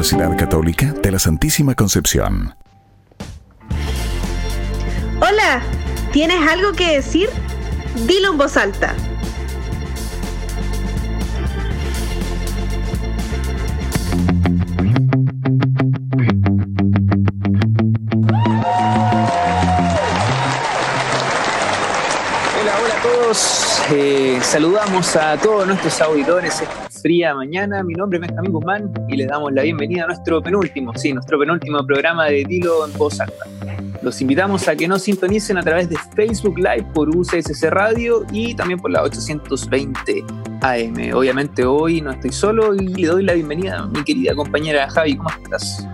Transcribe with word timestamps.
Universidad 0.00 0.34
Católica 0.38 0.94
de 1.02 1.10
la 1.10 1.18
Santísima 1.18 1.74
Concepción. 1.74 2.54
Hola, 5.20 5.60
¿tienes 6.10 6.40
algo 6.50 6.72
que 6.72 6.94
decir? 6.94 7.28
Dilo 8.06 8.30
en 8.30 8.38
voz 8.38 8.56
alta. 8.56 8.94
Hola, 22.58 22.72
hola 22.82 22.94
a 22.94 23.02
todos. 23.02 23.82
Eh, 23.90 24.40
saludamos 24.42 25.14
a 25.16 25.36
todos 25.36 25.66
nuestros 25.66 26.00
auditores 26.00 26.62
fría 27.00 27.34
mañana. 27.34 27.82
Mi 27.82 27.94
nombre 27.94 28.18
es 28.18 28.26
Benjamín 28.26 28.52
Guzmán 28.52 28.92
y 29.08 29.16
les 29.16 29.28
damos 29.28 29.52
la 29.52 29.62
bienvenida 29.62 30.04
a 30.04 30.06
nuestro 30.08 30.42
penúltimo, 30.42 30.92
sí, 30.94 31.12
nuestro 31.12 31.38
penúltimo 31.38 31.84
programa 31.86 32.26
de 32.26 32.44
Dilo 32.44 32.86
en 32.86 32.92
voz 32.98 33.20
alta. 33.20 33.44
Los 34.02 34.20
invitamos 34.20 34.66
a 34.68 34.76
que 34.76 34.88
nos 34.88 35.02
sintonicen 35.02 35.58
a 35.58 35.62
través 35.62 35.88
de 35.88 35.96
Facebook 36.14 36.58
Live 36.58 36.86
por 36.94 37.14
UCSC 37.14 37.64
Radio 37.70 38.24
y 38.32 38.54
también 38.54 38.78
por 38.80 38.90
la 38.90 39.02
820 39.02 40.24
AM. 40.62 41.14
Obviamente 41.14 41.64
hoy 41.64 42.00
no 42.00 42.10
estoy 42.10 42.32
solo 42.32 42.74
y 42.74 42.86
le 42.86 43.06
doy 43.08 43.24
la 43.24 43.34
bienvenida 43.34 43.80
a 43.80 43.86
mi 43.86 44.02
querida 44.02 44.34
compañera 44.34 44.88
Javi. 44.90 45.16
¿Cómo 45.16 45.30
estás? 45.30 45.86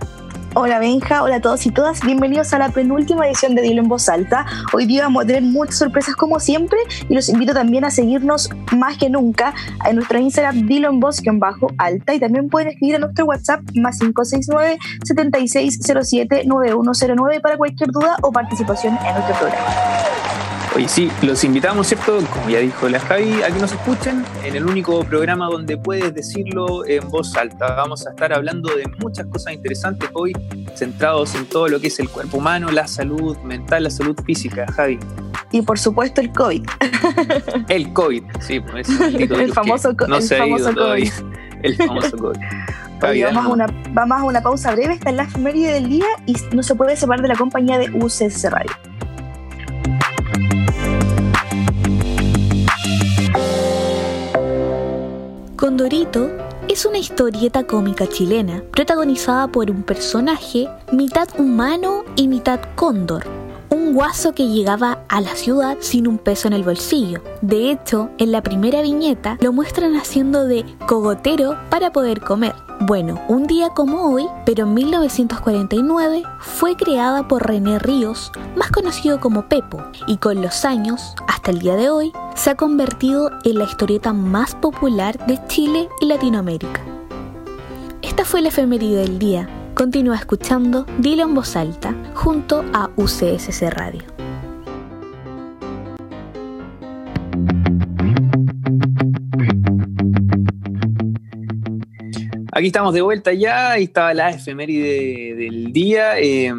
Hola 0.58 0.78
Benja, 0.78 1.22
hola 1.22 1.36
a 1.36 1.40
todos 1.42 1.66
y 1.66 1.70
todas, 1.70 2.00
bienvenidos 2.00 2.54
a 2.54 2.58
la 2.58 2.70
penúltima 2.70 3.26
edición 3.26 3.54
de 3.54 3.60
Dilo 3.60 3.82
en 3.82 3.88
Voz 3.88 4.08
Alta. 4.08 4.46
Hoy 4.72 4.86
día 4.86 5.02
vamos 5.02 5.24
a 5.24 5.26
tener 5.26 5.42
muchas 5.42 5.76
sorpresas 5.76 6.16
como 6.16 6.40
siempre 6.40 6.78
y 7.10 7.14
los 7.14 7.28
invito 7.28 7.52
también 7.52 7.84
a 7.84 7.90
seguirnos 7.90 8.48
más 8.74 8.96
que 8.96 9.10
nunca 9.10 9.52
en 9.86 9.96
nuestra 9.96 10.18
Instagram 10.18 10.66
Dilo 10.66 10.88
en 10.88 10.98
Voz 10.98 11.20
bajo 11.34 11.66
alta 11.76 12.14
y 12.14 12.20
también 12.20 12.48
pueden 12.48 12.68
escribir 12.68 12.96
a 12.96 13.00
nuestro 13.00 13.26
WhatsApp 13.26 13.60
más 13.74 13.98
569 13.98 14.78
7607 15.04 16.44
9109 16.46 17.40
para 17.42 17.58
cualquier 17.58 17.90
duda 17.90 18.16
o 18.22 18.32
participación 18.32 18.98
en 19.06 19.12
nuestro 19.12 19.36
programa. 19.36 20.25
Oye, 20.76 20.88
sí, 20.88 21.10
los 21.22 21.42
invitamos, 21.42 21.86
¿cierto? 21.86 22.18
Como 22.34 22.50
ya 22.50 22.58
dijo 22.58 22.86
la 22.90 23.00
Javi, 23.00 23.42
a 23.42 23.46
que 23.46 23.58
nos 23.58 23.72
escuchen 23.72 24.22
en 24.44 24.56
el 24.56 24.66
único 24.66 25.02
programa 25.04 25.46
donde 25.46 25.78
puedes 25.78 26.12
decirlo 26.12 26.84
en 26.84 27.08
voz 27.08 27.34
alta. 27.34 27.76
Vamos 27.76 28.06
a 28.06 28.10
estar 28.10 28.34
hablando 28.34 28.68
de 28.76 28.84
muchas 28.98 29.24
cosas 29.28 29.54
interesantes 29.54 30.10
hoy, 30.12 30.36
centrados 30.74 31.34
en 31.34 31.46
todo 31.46 31.68
lo 31.68 31.80
que 31.80 31.86
es 31.86 31.98
el 31.98 32.10
cuerpo 32.10 32.36
humano, 32.36 32.70
la 32.70 32.86
salud 32.86 33.38
mental, 33.38 33.84
la 33.84 33.90
salud 33.90 34.14
física, 34.26 34.66
Javi. 34.70 34.98
Y 35.50 35.62
por 35.62 35.78
supuesto 35.78 36.20
el 36.20 36.30
COVID. 36.30 36.66
El 37.70 37.90
COVID, 37.94 38.24
sí, 38.40 38.60
pues 38.60 38.86
el 39.00 39.54
famoso, 39.54 39.94
no 40.06 40.16
el 40.16 40.22
se 40.22 40.36
famoso 40.36 40.68
ha 40.68 40.72
ido 40.72 40.74
COVID. 40.74 40.74
todavía. 40.74 41.12
El 41.62 41.76
famoso 41.76 42.18
COVID. 42.18 42.38
Oye, 43.02 43.24
vamos, 43.24 43.46
a 43.46 43.48
una, 43.48 43.66
vamos 43.92 44.20
a 44.20 44.24
una 44.24 44.42
pausa 44.42 44.72
breve, 44.72 44.92
está 44.92 45.08
en 45.08 45.16
la 45.16 45.22
efeméride 45.22 45.72
del 45.72 45.88
día 45.88 46.06
y 46.26 46.36
no 46.54 46.62
se 46.62 46.74
puede 46.74 46.96
separar 46.96 47.22
de 47.22 47.28
la 47.28 47.36
compañía 47.36 47.78
de 47.78 47.88
UCS 47.90 48.50
Radio. 48.50 48.72
Condorito 55.56 56.30
es 56.68 56.84
una 56.84 56.98
historieta 56.98 57.66
cómica 57.66 58.06
chilena 58.06 58.62
protagonizada 58.72 59.48
por 59.48 59.70
un 59.70 59.84
personaje 59.84 60.68
mitad 60.92 61.28
humano 61.38 62.04
y 62.14 62.28
mitad 62.28 62.60
cóndor. 62.74 63.24
Un 63.70 63.94
guaso 63.94 64.34
que 64.34 64.48
llegaba 64.48 65.04
a 65.08 65.22
la 65.22 65.34
ciudad 65.34 65.78
sin 65.80 66.08
un 66.08 66.18
peso 66.18 66.46
en 66.46 66.52
el 66.52 66.62
bolsillo. 66.62 67.22
De 67.40 67.70
hecho, 67.70 68.10
en 68.18 68.32
la 68.32 68.42
primera 68.42 68.82
viñeta 68.82 69.38
lo 69.40 69.54
muestran 69.54 69.96
haciendo 69.96 70.44
de 70.44 70.66
cogotero 70.86 71.56
para 71.70 71.90
poder 71.90 72.20
comer. 72.20 72.65
Bueno, 72.80 73.18
un 73.28 73.46
día 73.46 73.70
como 73.70 74.12
hoy, 74.12 74.26
pero 74.44 74.64
en 74.64 74.74
1949, 74.74 76.22
fue 76.40 76.76
creada 76.76 77.26
por 77.26 77.46
René 77.46 77.78
Ríos, 77.78 78.30
más 78.54 78.70
conocido 78.70 79.18
como 79.18 79.48
Pepo, 79.48 79.82
y 80.06 80.18
con 80.18 80.42
los 80.42 80.66
años, 80.66 81.14
hasta 81.26 81.52
el 81.52 81.60
día 81.60 81.74
de 81.74 81.88
hoy, 81.88 82.12
se 82.34 82.50
ha 82.50 82.54
convertido 82.54 83.30
en 83.44 83.58
la 83.58 83.64
historieta 83.64 84.12
más 84.12 84.54
popular 84.54 85.26
de 85.26 85.40
Chile 85.46 85.88
y 86.02 86.06
Latinoamérica. 86.06 86.82
Esta 88.02 88.26
fue 88.26 88.42
la 88.42 88.48
efeméride 88.48 89.00
del 89.00 89.18
día. 89.18 89.48
Continúa 89.74 90.16
escuchando 90.16 90.84
Dilo 90.98 91.24
en 91.24 91.34
voz 91.34 91.56
alta 91.56 91.94
junto 92.14 92.62
a 92.74 92.90
UCSC 92.96 93.70
Radio. 93.70 94.15
Aquí 102.56 102.68
estamos 102.68 102.94
de 102.94 103.02
vuelta 103.02 103.34
ya, 103.34 103.72
ahí 103.72 103.84
estaba 103.84 104.14
la 104.14 104.30
efeméride 104.30 105.34
del 105.34 105.72
día. 105.74 106.18
Eh, 106.18 106.50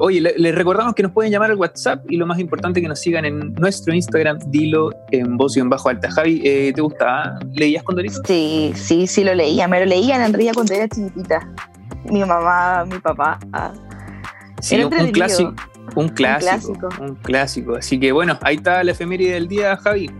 oye, 0.00 0.20
le- 0.20 0.34
les 0.36 0.52
recordamos 0.52 0.92
que 0.94 1.04
nos 1.04 1.12
pueden 1.12 1.30
llamar 1.30 1.52
al 1.52 1.56
WhatsApp 1.56 2.04
y 2.10 2.16
lo 2.16 2.26
más 2.26 2.40
importante 2.40 2.82
que 2.82 2.88
nos 2.88 2.98
sigan 2.98 3.24
en 3.24 3.52
nuestro 3.54 3.94
Instagram, 3.94 4.38
dilo 4.48 4.90
en 5.12 5.36
voz 5.36 5.56
y 5.56 5.60
en 5.60 5.68
bajo 5.70 5.88
alta. 5.88 6.10
Javi, 6.10 6.40
eh, 6.44 6.72
¿te 6.74 6.80
gusta? 6.80 7.38
¿Leías 7.54 7.84
Condorito? 7.84 8.20
Sí, 8.26 8.72
sí, 8.74 9.06
sí 9.06 9.22
lo 9.22 9.34
leía. 9.36 9.68
Me 9.68 9.78
lo 9.78 9.86
leían 9.86 10.20
en 10.20 10.32
realidad 10.32 10.54
cuando 10.54 10.74
era 10.74 10.88
chiquitita. 10.88 11.48
Mi 12.10 12.20
mamá, 12.24 12.84
mi 12.84 12.98
papá. 12.98 13.38
ah. 13.52 13.72
Sí, 14.60 14.74
Era 14.74 14.88
un, 14.88 14.94
un 14.94 15.10
clásico. 15.12 15.54
Un 15.94 16.08
clásico, 16.08 16.72
clásico. 16.72 16.88
un 17.04 17.14
clásico. 17.14 17.76
Así 17.76 18.00
que 18.00 18.10
bueno, 18.10 18.36
ahí 18.42 18.56
está 18.56 18.82
la 18.82 18.90
efeméride 18.90 19.34
del 19.34 19.46
día, 19.46 19.76
Javi. 19.76 20.10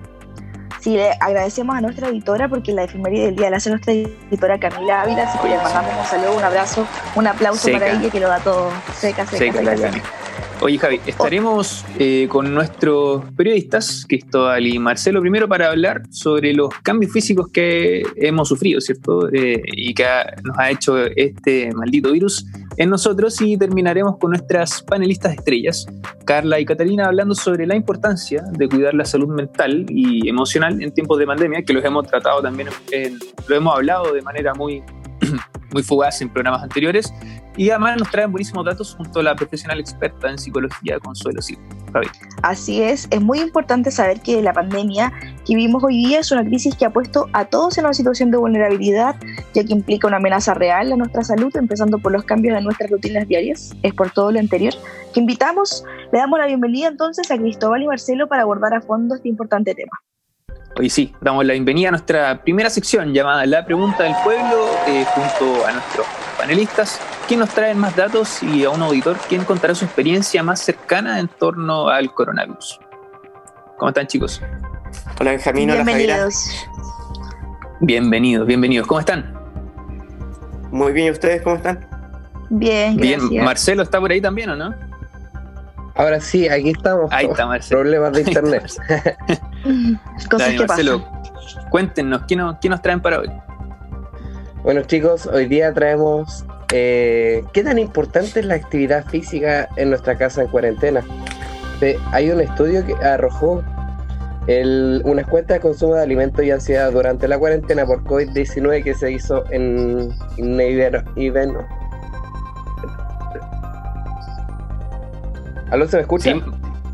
Sí, 0.81 0.95
le 0.97 1.11
agradecemos 1.21 1.77
a 1.77 1.81
nuestra 1.81 2.09
editora 2.09 2.49
porque 2.49 2.73
la 2.73 2.85
efeméride 2.85 3.27
del 3.27 3.37
día 3.37 3.51
la 3.51 3.57
hace 3.57 3.71
nuestra 3.71 3.93
editora 3.93 4.59
Camila 4.59 5.03
Ávila, 5.03 5.25
así 5.25 5.39
que 5.39 5.49
le 5.49 5.57
mandamos 5.57 5.93
un 5.99 6.07
saludo, 6.07 6.37
un 6.37 6.45
abrazo, 6.45 6.87
un 7.17 7.27
aplauso 7.27 7.63
Seca. 7.65 7.79
para 7.79 7.93
ella 7.93 8.11
que 8.11 8.21
lo 8.21 8.29
da 8.29 8.39
todo 8.39 8.71
seca, 8.95 9.27
seca. 9.27 9.61
Seca 9.61 9.77
seca. 9.77 10.03
Oye, 10.61 10.77
Javi, 10.77 11.01
estaremos 11.07 11.85
eh, 12.01 12.27
con 12.29 12.53
nuestros 12.53 13.23
periodistas, 13.37 14.05
Cristóbal 14.09 14.67
y 14.67 14.77
Marcelo, 14.81 15.21
primero 15.21 15.47
para 15.49 15.69
hablar 15.69 16.03
sobre 16.11 16.53
los 16.53 16.71
cambios 16.83 17.13
físicos 17.13 17.49
que 17.53 18.03
hemos 18.17 18.49
sufrido, 18.49 18.81
¿cierto? 18.81 19.29
Eh, 19.33 19.63
y 19.67 19.95
que 19.95 20.05
ha- 20.05 20.35
nos 20.43 20.59
ha 20.59 20.71
hecho 20.71 20.97
este 21.07 21.73
maldito 21.75 22.11
virus 22.11 22.45
en 22.77 22.91
nosotros 22.91 23.41
y 23.41 23.57
terminaremos 23.57 24.17
con 24.19 24.31
nuestras 24.31 24.83
panelistas 24.83 25.35
estrellas, 25.35 25.87
Carla 26.25 26.59
y 26.59 26.65
Catalina, 26.65 27.07
hablando 27.07 27.37
sobre 27.37 27.65
la 27.65 27.77
importancia 27.77 28.43
de 28.51 28.69
cuidar 28.69 28.95
la 28.95 29.05
salud 29.05 29.29
mental 29.29 29.87
y 29.89 30.29
emocional 30.29 30.83
en 30.83 30.93
tiempos 30.93 31.21
de 31.21 31.27
pandemia, 31.27 31.63
que 31.63 31.73
los 31.73 31.85
hemos 31.85 32.05
tratado 32.09 32.43
también, 32.43 32.69
en- 32.91 33.17
lo 33.47 33.55
hemos 33.55 33.77
hablado 33.77 34.13
de 34.13 34.23
manera 34.23 34.55
muy, 34.55 34.83
muy 35.73 35.85
fugaz 35.85 36.21
en 36.21 36.31
programas 36.31 36.65
anteriores. 36.65 37.13
Y 37.59 37.71
además 37.71 37.97
nos 37.99 38.11
traen 38.13 38.31
buenísimos 38.31 38.65
datos 38.65 38.95
junto 38.95 39.19
a 39.19 39.23
la 39.25 39.35
profesional 39.35 39.81
experta 39.81 40.31
en 40.31 40.39
psicología, 40.39 41.01
Consuelo 41.01 41.43
Silva. 41.43 41.63
Así 42.43 42.81
es, 42.81 43.09
es 43.11 43.21
muy 43.21 43.41
importante 43.41 43.91
saber 43.91 44.21
que 44.21 44.41
la 44.41 44.53
pandemia 44.53 45.13
que 45.45 45.57
vivimos 45.57 45.83
hoy 45.83 46.05
día 46.07 46.21
es 46.21 46.31
una 46.31 46.45
crisis 46.45 46.77
que 46.77 46.85
ha 46.85 46.91
puesto 46.91 47.27
a 47.33 47.47
todos 47.47 47.77
en 47.77 47.85
una 47.85 47.95
situación 47.95 48.31
de 48.31 48.37
vulnerabilidad, 48.37 49.17
ya 49.55 49.65
que 49.65 49.73
implica 49.73 50.07
una 50.07 50.19
amenaza 50.19 50.55
real 50.55 50.93
a 50.93 50.97
nuestra 50.97 51.25
salud, 51.25 51.55
empezando 51.57 51.99
por 51.99 52.13
los 52.13 52.23
cambios 52.23 52.57
en 52.57 52.63
nuestras 52.63 52.91
rutinas 52.91 53.27
diarias. 53.27 53.75
Es 53.83 53.93
por 53.93 54.11
todo 54.11 54.31
lo 54.31 54.39
anterior 54.39 54.75
que 55.13 55.19
invitamos, 55.19 55.85
le 56.13 56.19
damos 56.21 56.39
la 56.39 56.47
bienvenida 56.47 56.87
entonces 56.87 57.29
a 57.33 57.37
Cristóbal 57.39 57.83
y 57.83 57.89
Marcelo 57.89 58.29
para 58.29 58.43
abordar 58.43 58.73
a 58.75 58.81
fondo 58.81 59.17
este 59.17 59.29
importante 59.29 59.75
tema. 59.75 59.99
Hoy 60.79 60.89
sí, 60.91 61.13
damos 61.21 61.45
la 61.45 61.55
bienvenida 61.55 61.89
a 61.89 61.91
nuestra 61.91 62.41
primera 62.41 62.71
sección 62.71 63.13
llamada 63.13 63.45
La 63.47 63.65
Pregunta 63.65 64.05
del 64.05 64.15
Pueblo, 64.23 64.69
eh, 64.87 65.05
junto 65.13 65.67
a 65.67 65.73
nuestros 65.73 66.07
panelistas, 66.39 67.01
quien 67.27 67.41
nos 67.41 67.49
traen 67.49 67.79
más 67.79 67.97
datos 67.97 68.41
y 68.45 68.63
a 68.63 68.71
un 68.71 68.81
auditor 68.83 69.17
quien 69.29 69.43
contará 69.43 69.75
su 69.75 69.85
experiencia 69.85 70.41
más 70.45 70.61
cercana 70.61 71.19
en 71.19 71.27
torno 71.27 71.89
al 71.89 72.15
coronavirus. 72.15 72.79
¿Cómo 73.77 73.89
están 73.89 74.07
chicos? 74.07 74.41
Hola 75.19 75.33
Benjamín, 75.33 75.69
hola. 75.69 75.83
Bienvenidos. 75.83 76.69
Bienvenidos, 77.81 78.47
bienvenidos. 78.47 78.87
¿Cómo 78.87 79.01
están? 79.01 79.37
Muy 80.71 80.93
bien, 80.93 81.09
¿y 81.09 81.11
ustedes 81.11 81.43
cómo 81.43 81.57
están? 81.57 81.89
Bien, 82.51 82.97
Bien, 82.97 83.19
gracias. 83.19 83.45
Marcelo 83.45 83.83
está 83.83 83.99
por 83.99 84.13
ahí 84.13 84.21
también, 84.21 84.51
¿o 84.51 84.55
no? 84.55 84.73
Ahora 85.97 86.21
sí, 86.21 86.49
aquí 86.49 86.71
estamos. 86.71 87.11
Ahí 87.13 87.27
está 87.27 87.47
Marcelo. 87.47 87.81
Problemas 87.81 88.13
de 88.13 88.21
internet. 88.29 88.73
Cosas 90.31 90.39
Dale, 90.49 90.57
que 90.59 90.67
Marcelo, 90.67 91.05
pasan. 91.05 91.71
cuéntenos, 91.71 92.23
¿qué 92.29 92.37
nos, 92.37 92.59
qué 92.59 92.69
nos 92.69 92.83
traen 92.83 93.01
para 93.01 93.21
hoy? 93.21 93.31
bueno, 94.63 94.83
chicos, 94.83 95.27
hoy 95.27 95.47
día 95.47 95.73
traemos. 95.73 96.45
eh, 96.73 97.43
¿Qué 97.53 97.63
tan 97.65 97.79
importante 97.79 98.41
es 98.41 98.47
la 98.47 98.55
actividad 98.55 99.05
física 99.07 99.69
en 99.77 99.91
nuestra 99.91 100.17
casa 100.19 100.43
en 100.43 100.49
cuarentena? 100.49 101.03
Eh, 101.81 101.97
hay 102.13 102.31
un 102.31 102.41
estudio 102.41 102.85
que 102.85 102.95
arrojó 102.97 103.63
el- 104.49 105.01
una 105.05 105.23
encuesta 105.23 105.55
de 105.55 105.61
consumo 105.61 105.95
de 105.95 106.03
alimentos 106.03 106.45
y 106.45 106.51
ansiedad 106.51 106.91
durante 106.93 107.29
la 107.29 107.39
cuarentena 107.39 107.87
por 107.87 108.03
COVID-19 108.05 108.83
que 108.83 108.95
se 108.95 109.13
hizo 109.13 109.45
en, 109.51 110.11
en 110.39 110.59
Iber- 110.59 111.05
Iben- 111.15 111.57
¿Aló, 115.71 115.87
se 115.87 115.97
me 115.97 116.03
escucha? 116.03 116.33
Sí, 116.33 116.43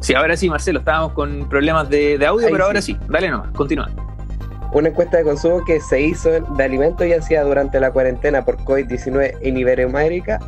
sí, 0.04 0.14
ahora 0.14 0.36
sí, 0.36 0.48
Marcelo, 0.48 0.78
estábamos 0.80 1.12
con 1.12 1.48
problemas 1.48 1.88
de, 1.88 2.18
de 2.18 2.26
audio, 2.26 2.46
Ahí 2.46 2.52
pero 2.52 2.64
sí. 2.64 2.68
ahora 2.68 2.82
sí. 2.82 2.98
Dale 3.08 3.30
nomás, 3.30 3.50
continúa. 3.52 3.90
una 4.72 4.88
encuesta 4.88 5.16
de 5.16 5.24
consumo 5.24 5.64
que 5.64 5.80
se 5.80 6.00
hizo 6.00 6.30
de 6.30 6.64
alimentos 6.64 7.06
y 7.06 7.12
hacía 7.12 7.42
durante 7.42 7.80
la 7.80 7.90
cuarentena 7.90 8.44
por 8.44 8.58
COVID-19 8.58 9.38
en 9.40 9.56
Iberoamérica, 9.56 10.40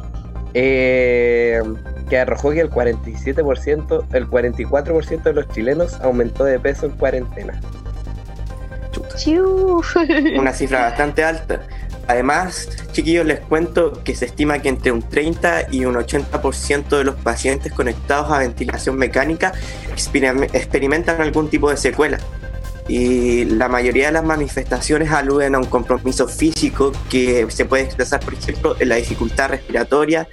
eh, 0.54 1.62
que 2.08 2.18
arrojó 2.18 2.50
que 2.50 2.60
el 2.60 2.70
47%, 2.70 4.04
el 4.12 4.28
44% 4.28 5.22
de 5.22 5.32
los 5.32 5.48
chilenos 5.48 6.00
aumentó 6.00 6.44
de 6.44 6.58
peso 6.58 6.86
en 6.86 6.92
cuarentena. 6.92 7.60
Una 10.38 10.52
cifra 10.52 10.82
bastante 10.82 11.24
alta. 11.24 11.60
Además, 12.08 12.68
chiquillos, 12.92 13.26
les 13.26 13.40
cuento 13.40 14.04
que 14.04 14.14
se 14.14 14.26
estima 14.26 14.60
que 14.60 14.68
entre 14.68 14.92
un 14.92 15.02
30 15.02 15.72
y 15.72 15.84
un 15.84 15.96
80% 15.96 16.98
de 16.98 17.04
los 17.04 17.16
pacientes 17.16 17.72
conectados 17.72 18.30
a 18.30 18.38
ventilación 18.38 18.96
mecánica 18.96 19.52
experimentan 19.90 21.20
algún 21.20 21.50
tipo 21.50 21.70
de 21.70 21.76
secuela. 21.76 22.18
Y 22.88 23.44
la 23.46 23.68
mayoría 23.68 24.06
de 24.06 24.12
las 24.12 24.24
manifestaciones 24.24 25.10
aluden 25.10 25.56
a 25.56 25.58
un 25.58 25.66
compromiso 25.66 26.28
físico 26.28 26.92
que 27.10 27.46
se 27.50 27.64
puede 27.64 27.82
expresar, 27.82 28.20
por 28.20 28.34
ejemplo, 28.34 28.76
en 28.78 28.88
la 28.88 28.94
dificultad 28.94 29.48
respiratoria, 29.48 30.28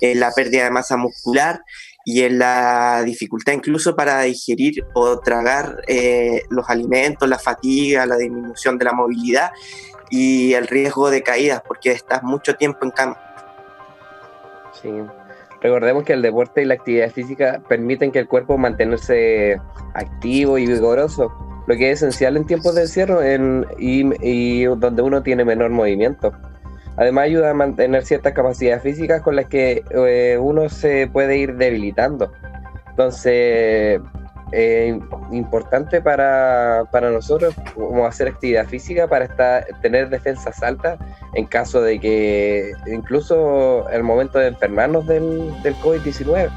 en 0.00 0.20
la 0.20 0.32
pérdida 0.32 0.64
de 0.64 0.70
masa 0.70 0.96
muscular 0.96 1.60
y 2.06 2.22
en 2.22 2.38
la 2.38 3.02
dificultad 3.04 3.52
incluso 3.52 3.94
para 3.94 4.22
digerir 4.22 4.86
o 4.94 5.18
tragar 5.20 5.82
eh, 5.86 6.44
los 6.48 6.70
alimentos, 6.70 7.28
la 7.28 7.38
fatiga, 7.38 8.06
la 8.06 8.16
disminución 8.16 8.78
de 8.78 8.86
la 8.86 8.92
movilidad 8.92 9.50
y 10.10 10.54
el 10.54 10.66
riesgo 10.66 11.10
de 11.10 11.22
caídas 11.22 11.62
porque 11.66 11.90
estás 11.90 12.22
mucho 12.22 12.56
tiempo 12.56 12.84
en 12.84 12.90
cama. 12.90 13.16
Sí. 14.80 14.90
Recordemos 15.60 16.04
que 16.04 16.12
el 16.12 16.22
deporte 16.22 16.62
y 16.62 16.66
la 16.66 16.74
actividad 16.74 17.10
física 17.10 17.60
permiten 17.68 18.12
que 18.12 18.20
el 18.20 18.28
cuerpo 18.28 18.56
mantenerse 18.56 19.60
activo 19.94 20.56
y 20.56 20.66
vigoroso, 20.66 21.32
lo 21.66 21.76
que 21.76 21.90
es 21.90 21.98
esencial 21.98 22.36
en 22.36 22.46
tiempos 22.46 22.76
de 22.76 22.82
encierro 22.82 23.20
y, 23.78 24.64
donde 24.64 25.02
uno 25.02 25.22
tiene 25.22 25.44
menor 25.44 25.70
movimiento. 25.70 26.32
Además 26.96 27.24
ayuda 27.24 27.50
a 27.50 27.54
mantener 27.54 28.04
ciertas 28.04 28.32
capacidades 28.32 28.82
físicas 28.82 29.22
con 29.22 29.36
las 29.36 29.46
que 29.46 29.84
eh, 29.90 30.38
uno 30.40 30.68
se 30.68 31.08
puede 31.08 31.38
ir 31.38 31.56
debilitando. 31.56 32.32
Entonces, 32.90 34.00
eh, 34.52 34.98
importante 35.30 36.00
para, 36.00 36.84
para, 36.90 37.10
nosotros 37.10 37.54
como 37.74 38.06
hacer 38.06 38.28
actividad 38.28 38.66
física 38.66 39.06
para 39.06 39.26
estar, 39.26 39.66
tener 39.82 40.08
defensas 40.08 40.62
altas 40.62 40.98
en 41.34 41.46
caso 41.46 41.82
de 41.82 42.00
que 42.00 42.72
incluso 42.86 43.88
el 43.90 44.02
momento 44.02 44.38
de 44.38 44.48
enfermarnos 44.48 45.06
del, 45.06 45.52
del 45.62 45.74
COVID-19. 45.76 46.48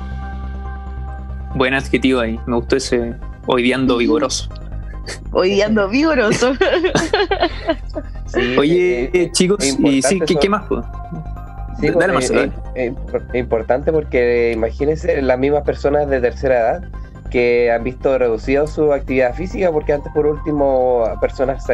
Buen 1.55 1.73
adjetivo 1.73 2.21
ahí, 2.21 2.39
me 2.45 2.55
gustó 2.55 2.77
ese 2.77 3.13
hoideando 3.45 3.97
vigoroso. 3.97 4.49
Hoideando 5.31 5.89
vigoroso. 5.89 6.53
Oye, 8.57 9.09
eh, 9.13 9.31
chicos, 9.31 9.57
y 9.79 10.01
sí, 10.01 10.19
¿qué, 10.21 10.49
más? 10.49 10.63
Sí, 11.79 11.89
Dale 11.89 12.13
más, 12.13 12.31
eh, 12.75 12.93
importante 13.33 13.91
porque 13.91 14.51
imagínense 14.53 15.21
las 15.21 15.37
mismas 15.37 15.63
personas 15.63 16.09
de 16.09 16.21
tercera 16.21 16.59
edad 16.59 16.83
que 17.31 17.71
han 17.71 17.83
visto 17.83 18.17
reducido 18.17 18.67
su 18.67 18.93
actividad 18.93 19.33
física, 19.33 19.71
porque 19.71 19.93
antes 19.93 20.11
por 20.13 20.27
último 20.27 21.05
personas 21.21 21.65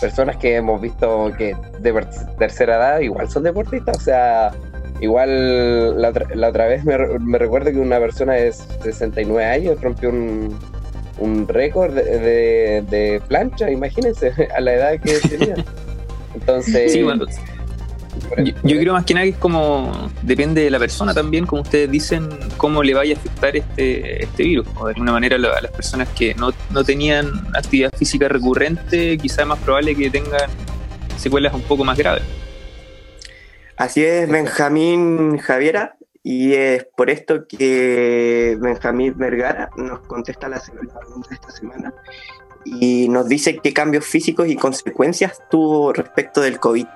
personas 0.00 0.36
que 0.38 0.56
hemos 0.56 0.80
visto 0.80 1.30
que 1.36 1.54
de 1.78 2.06
tercera 2.38 2.76
edad 2.76 3.00
igual 3.00 3.28
son 3.28 3.42
deportistas, 3.42 3.98
o 3.98 4.00
sea, 4.00 4.50
igual 5.00 6.00
la, 6.00 6.08
otra 6.48 6.66
vez 6.66 6.84
me, 6.84 6.96
recuerdo 7.38 7.70
que 7.70 7.78
una 7.78 7.98
persona 7.98 8.32
de 8.32 8.52
69 8.52 9.44
años 9.44 9.80
rompió 9.82 10.08
un, 10.08 10.58
un 11.18 11.46
récord 11.46 11.92
de, 11.92 12.82
de, 12.88 13.20
plancha, 13.28 13.70
imagínense, 13.70 14.32
a 14.56 14.60
la 14.60 14.74
edad 14.74 15.00
que 15.00 15.18
tenía. 15.28 15.56
Entonces... 16.34 16.92
Sí, 16.92 17.04
yo, 18.64 18.78
creo 18.78 18.92
más 18.92 19.04
que 19.04 19.14
nada 19.14 19.24
que 19.24 19.30
es 19.30 19.38
como, 19.38 20.10
depende 20.22 20.62
de 20.62 20.70
la 20.70 20.78
persona 20.78 21.14
también, 21.14 21.46
como 21.46 21.62
ustedes 21.62 21.90
dicen, 21.90 22.28
cómo 22.56 22.82
le 22.82 22.94
vaya 22.94 23.14
a 23.14 23.18
afectar 23.18 23.56
este, 23.56 24.24
este 24.24 24.42
virus. 24.42 24.66
O 24.76 24.86
de 24.86 24.92
alguna 24.92 25.12
manera 25.12 25.36
a 25.36 25.60
las 25.60 25.72
personas 25.72 26.08
que 26.10 26.34
no, 26.34 26.50
no 26.70 26.84
tenían 26.84 27.30
actividad 27.54 27.92
física 27.96 28.28
recurrente, 28.28 29.18
quizá 29.18 29.42
es 29.42 29.48
más 29.48 29.58
probable 29.58 29.94
que 29.94 30.10
tengan 30.10 30.50
secuelas 31.16 31.54
un 31.54 31.62
poco 31.62 31.84
más 31.84 31.98
graves. 31.98 32.22
Así 33.76 34.04
es, 34.04 34.28
Benjamín 34.28 35.38
Javiera, 35.38 35.96
y 36.22 36.54
es 36.54 36.86
por 36.96 37.10
esto 37.10 37.46
que 37.46 38.56
Benjamín 38.60 39.14
Vergara 39.16 39.68
nos 39.76 40.00
contesta 40.06 40.48
la, 40.48 40.58
pregunta 40.60 41.28
de 41.28 41.34
esta 41.34 41.50
semana 41.50 41.92
y 42.64 43.08
nos 43.08 43.28
dice 43.28 43.58
qué 43.62 43.74
cambios 43.74 44.06
físicos 44.06 44.48
y 44.48 44.56
consecuencias 44.56 45.42
tuvo 45.50 45.92
respecto 45.92 46.40
del 46.40 46.58
COVID. 46.58 46.86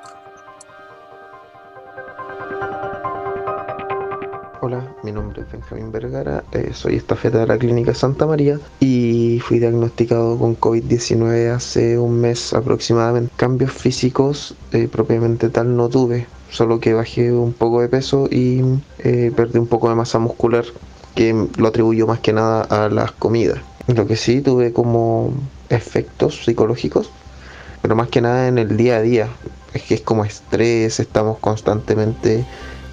Hola, 4.60 4.92
mi 5.04 5.12
nombre 5.12 5.42
es 5.42 5.52
Benjamín 5.52 5.92
Vergara, 5.92 6.42
eh, 6.50 6.72
soy 6.74 6.96
estafeta 6.96 7.38
de 7.38 7.46
la 7.46 7.58
Clínica 7.58 7.94
Santa 7.94 8.26
María 8.26 8.58
y 8.80 9.38
fui 9.44 9.60
diagnosticado 9.60 10.36
con 10.36 10.58
COVID-19 10.58 11.52
hace 11.54 11.96
un 11.96 12.20
mes 12.20 12.52
aproximadamente. 12.52 13.32
Cambios 13.36 13.70
físicos 13.70 14.56
eh, 14.72 14.88
propiamente 14.90 15.48
tal 15.48 15.76
no 15.76 15.88
tuve, 15.88 16.26
solo 16.50 16.80
que 16.80 16.92
bajé 16.92 17.30
un 17.30 17.52
poco 17.52 17.82
de 17.82 17.88
peso 17.88 18.26
y 18.32 18.62
eh, 18.98 19.30
perdí 19.36 19.60
un 19.60 19.68
poco 19.68 19.90
de 19.90 19.94
masa 19.94 20.18
muscular 20.18 20.64
que 21.14 21.46
lo 21.56 21.68
atribuyo 21.68 22.08
más 22.08 22.18
que 22.18 22.32
nada 22.32 22.62
a 22.62 22.88
las 22.88 23.12
comidas. 23.12 23.60
Lo 23.86 24.08
que 24.08 24.16
sí 24.16 24.40
tuve 24.40 24.72
como 24.72 25.32
efectos 25.68 26.44
psicológicos, 26.44 27.12
pero 27.80 27.94
más 27.94 28.08
que 28.08 28.20
nada 28.20 28.48
en 28.48 28.58
el 28.58 28.76
día 28.76 28.96
a 28.96 29.02
día, 29.02 29.28
es 29.72 29.82
que 29.82 29.94
es 29.94 30.00
como 30.00 30.24
estrés, 30.24 30.98
estamos 30.98 31.38
constantemente 31.38 32.44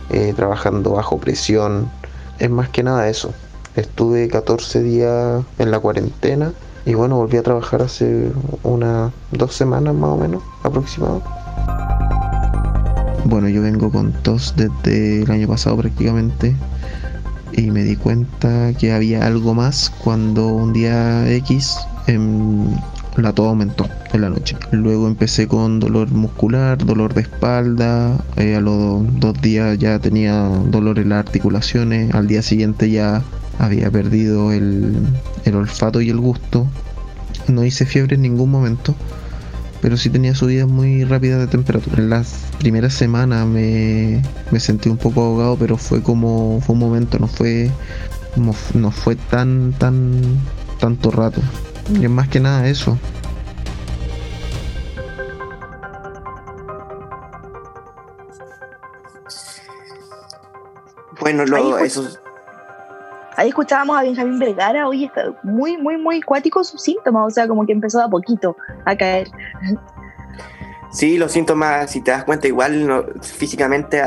eh, 0.10 0.34
trabajando 0.36 0.92
bajo 0.92 1.18
presión. 1.18 1.90
Es 2.40 2.50
más 2.50 2.70
que 2.70 2.84
nada 2.84 3.08
eso. 3.10 3.34
Estuve 3.76 4.28
14 4.28 4.82
días 4.84 5.44
en 5.60 5.72
la 5.72 5.80
cuarentena 5.80 6.54
y 6.86 6.94
bueno, 6.94 7.18
volví 7.18 7.38
a 7.38 7.44
trabajar 7.44 7.82
hace 7.82 8.32
unas 8.64 9.12
dos 9.32 9.54
semanas 9.56 9.96
más 9.96 10.12
o 10.12 10.18
menos 10.18 10.44
aproximado. 10.64 11.22
Bueno, 13.26 13.50
yo 13.50 13.62
vengo 13.64 13.92
con 13.92 14.14
tos 14.22 14.54
desde 14.56 15.24
el 15.24 15.32
año 15.32 15.48
pasado 15.48 15.78
prácticamente 15.78 16.56
y 17.54 17.72
me 17.72 17.84
di 17.84 17.96
cuenta 17.96 18.72
que 18.74 18.94
había 18.94 19.26
algo 19.26 19.54
más 19.54 19.92
cuando 20.04 20.48
un 20.48 20.74
día 20.74 21.28
X 21.32 21.76
em, 22.06 22.68
la 23.18 23.34
tos 23.34 23.48
aumentó 23.48 23.88
en 24.14 24.22
la 24.22 24.30
noche. 24.30 24.58
Luego 24.72 25.08
empecé 25.08 25.48
con 25.48 25.80
dolor 25.80 26.12
muscular, 26.12 26.78
dolor 26.78 27.14
de 27.14 27.22
espalda, 27.22 28.18
eh, 28.36 28.56
a 28.56 28.62
los 28.62 29.04
dos 29.20 29.40
días 29.42 29.78
ya 29.78 30.00
tenía 30.00 30.34
dolor 30.34 31.00
en 31.00 31.10
las 31.10 31.20
articulaciones, 31.20 32.14
al 32.14 32.28
día 32.28 32.42
siguiente 32.42 32.90
ya 32.90 33.24
había 33.60 33.90
perdido 33.90 34.52
el, 34.52 34.96
olfato 35.54 36.02
y 36.02 36.10
el 36.10 36.20
gusto. 36.20 36.68
No 37.48 37.64
hice 37.64 37.86
fiebre 37.86 38.16
en 38.16 38.24
ningún 38.24 38.50
momento, 38.50 38.96
pero 39.82 39.98
sí 39.98 40.10
tenía 40.10 40.34
subidas 40.34 40.68
muy 40.68 41.04
rápidas 41.04 41.40
de 41.40 41.48
temperatura. 41.48 42.02
En 42.02 42.10
las 42.10 42.46
primeras 42.60 42.94
semanas 42.94 43.46
me, 43.46 44.22
me 44.52 44.60
sentí 44.60 44.90
un 44.90 44.98
poco 44.98 45.22
ahogado, 45.22 45.58
pero 45.58 45.78
fue 45.78 46.02
como 46.02 46.60
fue 46.62 46.74
un 46.74 46.80
momento, 46.80 47.20
no 47.20 47.28
fue 47.28 47.72
no 48.74 48.92
fue 48.92 49.16
tan 49.16 49.74
tan 49.78 50.22
tanto 50.80 51.12
rato. 51.12 51.42
Y 51.90 52.04
es 52.04 52.10
más 52.10 52.28
que 52.30 52.40
nada 52.40 52.68
eso. 52.68 52.98
Bueno, 61.20 61.46
luego 61.46 61.78
eso. 61.80 62.08
Ahí 63.38 63.50
escuchábamos 63.50 63.98
a 63.98 64.04
Benjamín 64.04 64.40
Vergara, 64.40 64.88
hoy 64.88 65.06
está 65.06 65.34
muy, 65.44 65.78
muy, 65.78 65.98
muy 65.98 66.22
cuático 66.22 66.64
sus 66.64 66.82
síntomas, 66.82 67.28
o 67.28 67.30
sea, 67.30 67.48
como 67.48 67.66
que 67.66 67.74
empezó 67.74 68.02
a 68.02 68.10
poquito 68.10 68.56
a 68.86 68.96
caer. 68.96 69.28
Sí, 70.92 71.18
los 71.18 71.34
síntomas, 71.34 71.92
si 71.92 72.02
te 72.02 72.12
das 72.12 72.24
cuenta, 72.24 72.48
igual 72.48 73.14
físicamente 73.22 74.02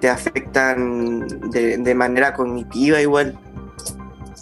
te, 0.00 0.08
afectan 0.08 1.28
de, 1.50 1.76
de, 1.76 1.94
manera 1.94 2.32
cognitiva 2.32 3.00
igual. 3.02 3.38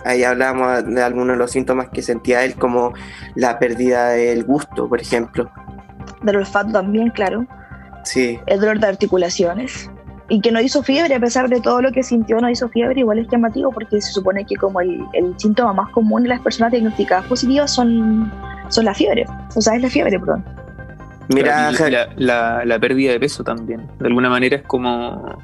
Ahí 0.05 0.23
hablamos 0.23 0.85
de 0.87 1.03
algunos 1.03 1.35
de 1.35 1.37
los 1.37 1.51
síntomas 1.51 1.89
que 1.89 2.03
sentía 2.03 2.45
él, 2.45 2.55
como 2.55 2.93
la 3.35 3.59
pérdida 3.59 4.11
del 4.11 4.45
gusto, 4.45 4.89
por 4.89 5.01
ejemplo. 5.01 5.51
Del 6.23 6.37
olfato 6.37 6.73
también, 6.73 7.11
claro. 7.11 7.47
Sí. 8.05 8.39
El 8.47 8.61
dolor 8.61 8.79
de 8.81 8.87
articulaciones. 8.87 9.91
Y 10.31 10.41
que 10.41 10.53
no 10.53 10.61
hizo 10.61 10.83
fiebre, 10.83 11.15
a 11.15 11.21
pesar 11.21 11.49
de 11.49 11.61
todo 11.61 11.81
lo 11.81 11.91
que 11.91 12.03
sintió, 12.03 12.39
no 12.41 12.51
hizo 12.51 12.69
fiebre, 12.69 13.01
igual 13.01 13.19
es 13.19 13.29
llamativo 13.29 13.73
porque 13.73 14.01
se 14.01 14.13
supone 14.13 14.45
que 14.45 14.57
como 14.57 14.81
el, 14.81 15.03
el 15.15 15.35
síntoma 15.39 15.73
más 15.73 15.91
común 15.91 16.23
en 16.23 16.29
las 16.29 16.41
personas 16.41 16.71
diagnosticadas 16.71 17.25
positivas 17.27 17.75
son, 17.75 18.31
son 18.69 18.85
la 18.85 18.95
fiebre. 18.95 19.25
O 19.55 19.61
sea, 19.61 19.75
es 19.75 19.83
la 19.83 19.89
fiebre, 19.89 20.19
perdón. 20.19 20.45
Mira, 21.29 21.71
la, 22.17 22.65
la, 22.65 22.79
pérdida 22.79 23.13
de 23.13 23.21
peso 23.21 23.45
también. 23.45 23.87
De 23.99 24.07
alguna 24.07 24.31
manera 24.31 24.57
es 24.57 24.63
como 24.63 25.39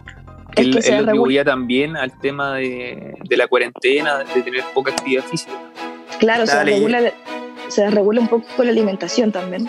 él, 0.56 0.70
lo 0.70 1.10
atribuía 1.10 1.44
también 1.44 1.96
al 1.96 2.18
tema 2.18 2.56
de, 2.56 3.14
la 3.30 3.46
cuarentena, 3.46 4.18
de 4.34 4.42
tener 4.42 4.64
poca 4.74 4.92
actividad 4.92 5.24
física. 5.24 5.52
Claro, 6.18 6.46
se 6.46 6.62
regula, 6.64 7.12
se 7.68 7.90
regula 7.90 8.20
un 8.20 8.28
poco 8.28 8.46
con 8.56 8.66
la 8.66 8.72
alimentación 8.72 9.32
también. 9.32 9.68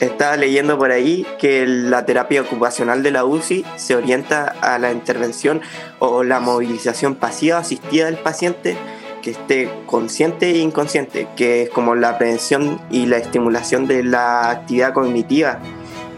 Estaba 0.00 0.36
leyendo 0.36 0.76
por 0.78 0.90
ahí 0.90 1.24
que 1.38 1.64
la 1.66 2.04
terapia 2.04 2.42
ocupacional 2.42 3.04
de 3.04 3.12
la 3.12 3.24
UCI 3.24 3.64
se 3.76 3.94
orienta 3.94 4.56
a 4.60 4.78
la 4.80 4.90
intervención 4.90 5.60
o 6.00 6.24
la 6.24 6.40
movilización 6.40 7.14
pasiva 7.14 7.58
asistida 7.58 8.06
del 8.06 8.16
paciente 8.16 8.76
que 9.22 9.30
esté 9.30 9.70
consciente 9.86 10.50
e 10.50 10.58
inconsciente, 10.58 11.28
que 11.36 11.62
es 11.62 11.70
como 11.70 11.94
la 11.94 12.18
prevención 12.18 12.80
y 12.90 13.06
la 13.06 13.18
estimulación 13.18 13.86
de 13.86 14.02
la 14.02 14.50
actividad 14.50 14.92
cognitiva. 14.92 15.60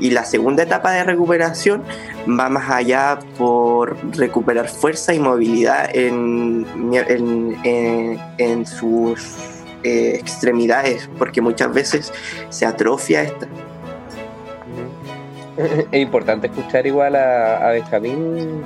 Y 0.00 0.10
la 0.10 0.24
segunda 0.24 0.64
etapa 0.64 0.92
de 0.92 1.04
recuperación 1.04 1.82
va 2.28 2.48
más 2.48 2.70
allá 2.70 3.18
por 3.38 3.96
recuperar 4.16 4.68
fuerza 4.68 5.14
y 5.14 5.18
movilidad 5.18 5.94
en, 5.94 6.66
en, 8.38 8.66
sus 8.66 9.36
eh, 9.84 10.16
extremidades, 10.18 11.08
porque 11.18 11.40
muchas 11.40 11.72
veces 11.72 12.12
se 12.48 12.66
atrofia 12.66 13.22
esta. 13.22 13.46
Es 15.92 16.00
importante 16.00 16.46
escuchar 16.46 16.86
igual 16.86 17.14
a, 17.14 17.68
a 17.68 17.72
Benjamín 17.72 18.62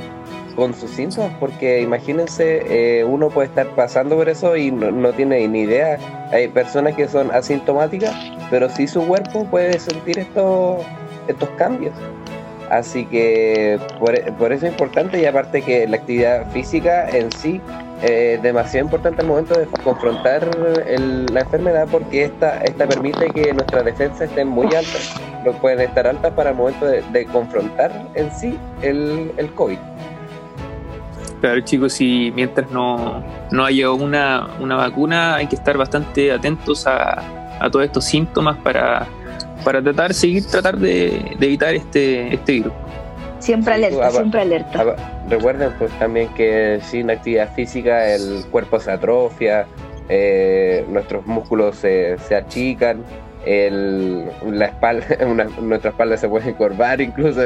con 0.57 0.75
sus 0.75 0.91
síntomas, 0.91 1.33
porque 1.39 1.83
imagínense, 1.83 2.63
eh, 3.01 3.05
uno 3.05 3.29
puede 3.29 3.49
estar 3.49 3.69
pasando 3.77 4.17
por 4.17 4.29
eso 4.29 4.57
y 4.57 4.73
no, 4.73 5.13
tiene 5.13 5.47
ni 5.47 5.61
idea. 5.61 5.99
Hay 6.33 6.49
personas 6.49 6.97
que 6.97 7.07
son 7.07 7.31
asintomáticas, 7.31 8.15
pero 8.51 8.69
sí 8.71 8.89
su 8.89 9.07
cuerpo 9.07 9.45
puede 9.45 9.79
sentir 9.79 10.19
estos, 10.19 10.85
estos 11.29 11.49
cambios. 11.51 11.95
Así 12.71 13.07
que 13.07 13.79
por, 14.01 14.15
eso 14.53 14.67
es 14.67 14.73
importante 14.73 15.21
y 15.21 15.25
aparte 15.25 15.63
que 15.63 15.87
la 15.87 15.99
actividad 15.99 16.51
física 16.51 17.09
en 17.09 17.31
sí 17.31 17.61
es 18.03 18.43
demasiado 18.43 18.87
importante 18.87 19.23
al 19.23 19.29
momento 19.29 19.59
de 19.59 19.67
confrontar 19.85 20.49
la 20.57 21.41
enfermedad 21.41 21.87
porque 21.91 22.25
esta, 22.25 22.61
esta 22.63 22.87
permite 22.87 23.31
que 23.31 23.53
nuestras 23.55 23.85
defensas 23.85 24.23
estén 24.23 24.49
muy 24.49 24.67
altas, 24.67 25.15
no 25.45 25.53
pueden 25.53 25.81
estar 25.81 26.07
altas 26.07 26.33
para 26.33 26.51
el 26.51 26.57
momento 26.57 26.87
de, 26.87 27.27
confrontar 27.27 27.93
en 28.15 28.31
sí 28.33 28.59
el, 28.83 29.33
el 29.37 29.51
COVID. 29.53 29.79
Claro, 31.41 31.61
chicos, 31.61 32.01
y 32.01 32.33
mientras 32.35 32.71
no, 32.71 33.23
no 33.53 33.65
haya 33.65 33.93
una, 33.93 34.49
una 34.59 34.77
vacuna, 34.77 35.37
hay 35.37 35.47
que 35.47 35.55
estar 35.55 35.77
bastante 35.77 36.33
atentos 36.33 36.87
a, 36.87 37.23
a 37.61 37.71
todos 37.71 37.85
estos 37.85 38.05
síntomas 38.05 38.57
para, 38.59 39.07
para 39.67 39.83
tratar, 39.83 40.15
seguir 40.15 40.45
tratar 40.45 40.79
de, 40.79 41.37
evitar 41.41 41.75
este, 41.75 42.35
este 42.35 42.53
virus. 42.53 42.73
Siempre 43.41 43.75
alerta, 43.75 44.13
siempre 44.13 44.41
alerta. 44.43 44.95
Recuerden 45.29 45.73
pues 45.77 45.91
también 45.99 46.29
que 46.35 46.79
sin 46.85 47.11
actividad 47.11 47.53
física 47.53 48.15
el 48.15 48.45
cuerpo 48.53 48.79
se 48.79 48.93
atrofia, 48.93 49.67
eh, 50.09 50.85
nuestros 50.89 51.27
músculos 51.27 51.79
se, 51.79 52.17
se 52.29 52.37
achican, 52.37 53.03
el, 53.45 54.27
la 54.49 54.67
espalda, 54.67 55.05
nuestra 55.61 55.91
espalda 55.91 56.17
se 56.17 56.29
puede 56.29 56.51
encorvar 56.51 57.01
incluso. 57.01 57.41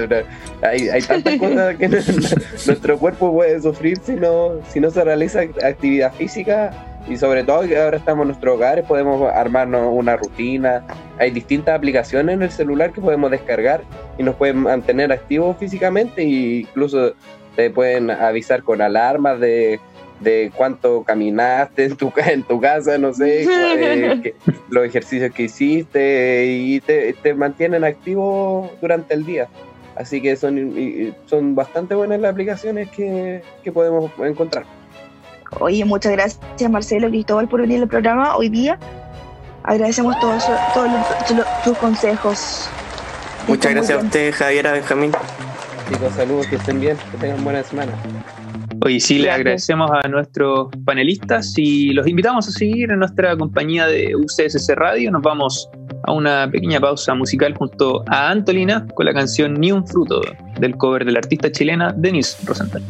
Hay, 0.60 0.90
hay 0.90 1.00
tantas 1.00 1.36
cosas 1.38 1.76
que 1.76 1.88
nuestro 2.66 2.98
cuerpo 2.98 3.32
puede 3.32 3.62
sufrir 3.62 3.96
si 3.96 4.12
no, 4.12 4.60
si 4.68 4.78
no 4.78 4.90
se 4.90 5.02
realiza 5.04 5.40
actividad 5.62 6.12
física 6.12 6.70
y 7.08 7.16
sobre 7.16 7.44
todo 7.44 7.62
que 7.62 7.80
ahora 7.80 7.96
estamos 7.96 8.22
en 8.22 8.28
nuestros 8.28 8.56
hogares, 8.56 8.84
podemos 8.84 9.30
armarnos 9.32 9.88
una 9.92 10.16
rutina. 10.16 10.84
Hay 11.18 11.30
distintas 11.30 11.76
aplicaciones 11.76 12.34
en 12.34 12.42
el 12.42 12.50
celular 12.50 12.92
que 12.92 13.00
podemos 13.00 13.30
descargar 13.30 13.82
y 14.18 14.22
nos 14.22 14.36
pueden 14.36 14.58
mantener 14.58 15.10
activos 15.12 15.56
físicamente 15.58 16.22
e 16.22 16.60
incluso 16.60 17.14
te 17.56 17.70
pueden 17.70 18.10
avisar 18.10 18.62
con 18.62 18.80
alarmas 18.80 19.40
de 19.40 19.80
de 20.20 20.52
cuánto 20.54 21.02
caminaste 21.02 21.86
en 21.86 21.96
tu, 21.96 22.12
en 22.16 22.42
tu 22.42 22.60
casa, 22.60 22.98
no 22.98 23.12
sé, 23.12 23.44
eh, 23.48 24.34
los 24.68 24.84
ejercicios 24.84 25.32
que 25.32 25.44
hiciste 25.44 26.46
y 26.46 26.80
te, 26.80 27.14
te, 27.14 27.34
mantienen 27.34 27.84
activo 27.84 28.70
durante 28.80 29.14
el 29.14 29.24
día. 29.24 29.48
Así 29.96 30.20
que 30.20 30.36
son, 30.36 31.14
son 31.26 31.54
bastante 31.54 31.94
buenas 31.94 32.20
las 32.20 32.32
aplicaciones 32.32 32.88
que, 32.90 33.42
que 33.62 33.72
podemos 33.72 34.10
encontrar. 34.18 34.64
Oye, 35.58 35.84
muchas 35.84 36.12
gracias 36.12 36.70
Marcelo 36.70 37.08
Cristóbal 37.08 37.48
por 37.48 37.60
venir 37.60 37.82
al 37.82 37.88
programa 37.88 38.36
hoy 38.36 38.48
día. 38.48 38.78
Agradecemos 39.64 40.18
todos, 40.20 40.44
todos 40.74 40.90
tus 41.64 41.76
consejos. 41.78 42.70
Muchas 43.48 43.72
gracias 43.72 43.98
a 43.98 44.04
usted, 44.04 44.32
Javier, 44.32 44.68
Benjamín. 44.72 45.12
Chicos, 45.88 46.14
saludos, 46.14 46.46
que 46.46 46.56
estén 46.56 46.80
bien, 46.80 46.96
que 47.10 47.18
tengan 47.18 47.42
buena 47.42 47.62
semana. 47.62 47.92
Hoy 48.82 48.98
sí 48.98 49.18
le 49.18 49.30
agradecemos 49.30 49.90
a 49.90 50.08
nuestros 50.08 50.68
panelistas 50.86 51.52
y 51.58 51.92
los 51.92 52.06
invitamos 52.06 52.48
a 52.48 52.50
seguir 52.50 52.90
en 52.90 53.00
nuestra 53.00 53.36
compañía 53.36 53.86
de 53.86 54.16
UCSC 54.16 54.70
Radio. 54.74 55.10
Nos 55.10 55.20
vamos 55.20 55.68
a 56.04 56.12
una 56.12 56.48
pequeña 56.50 56.80
pausa 56.80 57.14
musical 57.14 57.54
junto 57.54 58.02
a 58.08 58.30
Antolina 58.30 58.86
con 58.94 59.04
la 59.04 59.12
canción 59.12 59.54
Ni 59.54 59.70
un 59.70 59.86
fruto 59.86 60.22
del 60.58 60.76
cover 60.76 61.04
de 61.04 61.12
la 61.12 61.18
artista 61.18 61.52
chilena 61.52 61.92
Denise 61.94 62.38
Rosenthal. 62.46 62.82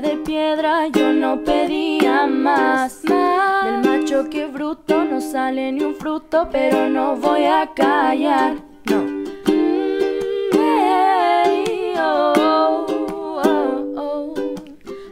De 0.00 0.16
piedra, 0.16 0.88
yo 0.88 1.12
no 1.12 1.42
pedía 1.42 2.26
más. 2.26 3.02
más 3.04 3.84
macho 3.86 4.28
que 4.28 4.46
bruto, 4.46 5.04
no 5.04 5.20
sale 5.20 5.72
ni 5.72 5.84
un 5.84 5.94
fruto, 5.94 6.48
pero 6.52 6.88
no 6.88 7.16
voy 7.16 7.44
a 7.44 7.70
callar. 7.74 8.56
No. 8.84 9.02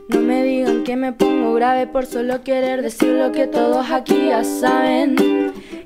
No 0.09 0.21
me 0.21 0.43
digan 0.43 0.85
que 0.85 0.97
me 0.97 1.13
pongo 1.13 1.55
grave 1.55 1.87
por 1.87 2.05
solo 2.05 2.43
querer 2.43 2.83
decir 2.83 3.09
lo 3.13 3.33
que 3.33 3.47
todos 3.47 3.91
aquí 3.91 4.27
ya 4.27 4.45
saben. 4.45 5.17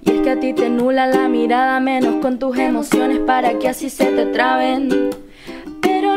Y 0.02 0.10
es 0.10 0.20
que 0.22 0.30
a 0.30 0.40
ti 0.40 0.52
te 0.52 0.68
nula 0.68 1.06
la 1.06 1.28
mirada 1.28 1.78
menos 1.78 2.16
con 2.16 2.38
tus 2.38 2.58
emociones 2.58 3.20
para 3.20 3.58
que 3.58 3.68
así 3.68 3.90
se 3.90 4.06
te 4.06 4.26
traben 4.26 5.10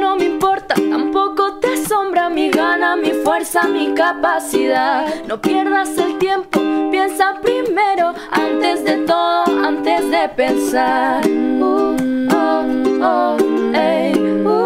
no 0.02 0.16
me 0.16 0.26
importa, 0.26 0.74
tampoco 0.76 1.60
te 1.60 1.71
asombra 1.92 2.30
mi 2.30 2.50
gana, 2.50 2.96
mi 2.96 3.12
fuerza, 3.12 3.64
mi 3.64 3.94
capacidad. 3.94 5.06
No 5.28 5.42
pierdas 5.42 5.90
el 5.98 6.18
tiempo, 6.18 6.62
piensa 6.90 7.36
primero, 7.42 8.14
antes 8.32 8.86
de 8.86 9.06
todo, 9.06 9.44
antes 9.66 10.10
de 10.10 10.30
pensar. 10.30 11.28
Uh, 11.28 11.98
oh, 12.32 12.66
oh, 13.02 13.38
uh, 13.76 14.62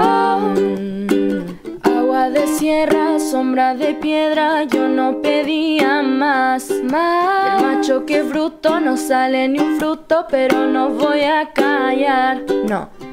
oh. 0.00 0.54
Agua 1.82 2.30
de 2.30 2.46
sierra, 2.46 3.18
sombra 3.18 3.74
de 3.74 3.94
piedra, 3.94 4.64
yo 4.64 4.88
no 4.88 5.20
pedía 5.20 6.02
más. 6.02 6.70
más. 6.90 7.60
El 7.60 7.66
macho 7.66 8.06
que 8.06 8.24
fruto 8.24 8.80
no 8.80 8.96
sale 8.96 9.46
ni 9.48 9.58
un 9.58 9.78
fruto, 9.78 10.26
pero 10.30 10.66
no 10.66 10.88
voy 10.88 11.20
a 11.22 11.52
callar. 11.52 12.40
No. 12.66 13.11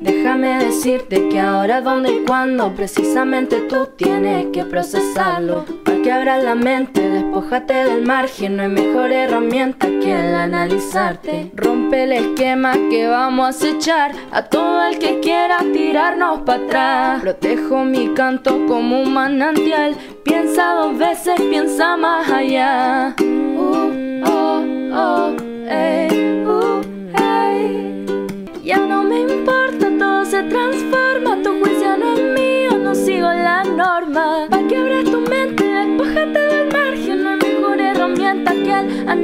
Déjame 0.00 0.64
decirte 0.64 1.28
que 1.28 1.40
ahora, 1.40 1.80
donde 1.80 2.12
y 2.12 2.24
cuando, 2.24 2.74
precisamente 2.74 3.60
tú 3.68 3.88
tienes 3.96 4.46
que 4.52 4.64
procesarlo. 4.64 5.83
Que 6.04 6.12
abra 6.12 6.36
la 6.36 6.54
mente, 6.54 7.00
despójate 7.00 7.72
del 7.72 8.02
margen, 8.02 8.58
no 8.58 8.64
hay 8.64 8.68
mejor 8.68 9.10
herramienta 9.10 9.86
que 9.86 10.12
el 10.12 10.34
analizarte. 10.34 11.50
Rompe 11.54 12.04
el 12.04 12.12
esquema 12.12 12.74
que 12.90 13.06
vamos 13.08 13.46
a 13.46 13.48
acechar 13.48 14.12
a 14.30 14.42
todo 14.42 14.84
el 14.84 14.98
que 14.98 15.20
quiera 15.20 15.60
tirarnos 15.72 16.40
para 16.40 16.62
atrás. 16.62 17.20
Protejo 17.22 17.84
mi 17.84 18.12
canto 18.12 18.66
como 18.66 19.00
un 19.00 19.14
manantial, 19.14 19.96
piensa 20.24 20.74
dos 20.74 20.98
veces, 20.98 21.40
piensa 21.40 21.96
más 21.96 22.30
allá. 22.30 23.16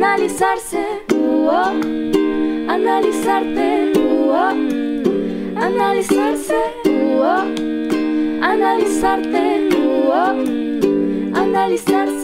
Analizarse. 0.01 0.83
Uh, 1.13 2.71
analizarte. 2.75 3.93
analizarse. 5.57 6.61
analizarte 8.43 9.45
analizarse. 11.35 12.20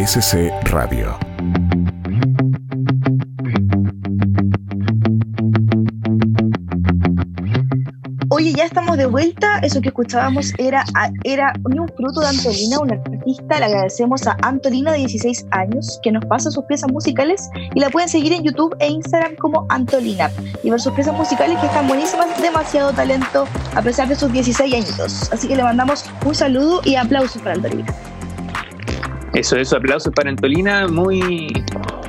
CSC 0.00 0.50
Radio. 0.70 1.14
Oye, 8.30 8.54
ya 8.54 8.64
estamos 8.64 8.96
de 8.96 9.04
vuelta. 9.04 9.58
Eso 9.58 9.82
que 9.82 9.88
escuchábamos 9.88 10.54
era, 10.56 10.86
era 11.24 11.52
un 11.64 11.86
fruto 11.88 12.20
de 12.22 12.28
Antolina, 12.28 12.78
una 12.80 12.94
artista. 12.94 13.58
Le 13.58 13.66
agradecemos 13.66 14.26
a 14.26 14.38
Antolina 14.40 14.92
de 14.92 15.00
16 15.00 15.44
años 15.50 16.00
que 16.02 16.12
nos 16.12 16.24
pasa 16.24 16.50
sus 16.50 16.64
piezas 16.64 16.90
musicales 16.90 17.50
y 17.74 17.80
la 17.80 17.90
pueden 17.90 18.08
seguir 18.08 18.32
en 18.32 18.42
YouTube 18.42 18.74
e 18.78 18.88
Instagram 18.88 19.36
como 19.36 19.66
Antolina 19.68 20.30
y 20.62 20.70
ver 20.70 20.80
sus 20.80 20.94
piezas 20.94 21.14
musicales 21.14 21.58
que 21.58 21.66
están 21.66 21.86
buenísimas, 21.86 22.40
demasiado 22.40 22.94
talento 22.94 23.46
a 23.74 23.82
pesar 23.82 24.08
de 24.08 24.16
sus 24.16 24.32
16 24.32 24.72
añitos. 24.72 25.30
Así 25.30 25.46
que 25.46 25.56
le 25.56 25.62
mandamos 25.62 26.06
un 26.24 26.34
saludo 26.34 26.80
y 26.86 26.94
aplausos 26.94 27.42
para 27.42 27.56
Antolina. 27.56 27.94
Eso, 29.40 29.56
eso, 29.56 29.78
aplausos 29.78 30.12
para 30.14 30.28
Antolina, 30.28 30.86
muy, 30.86 31.50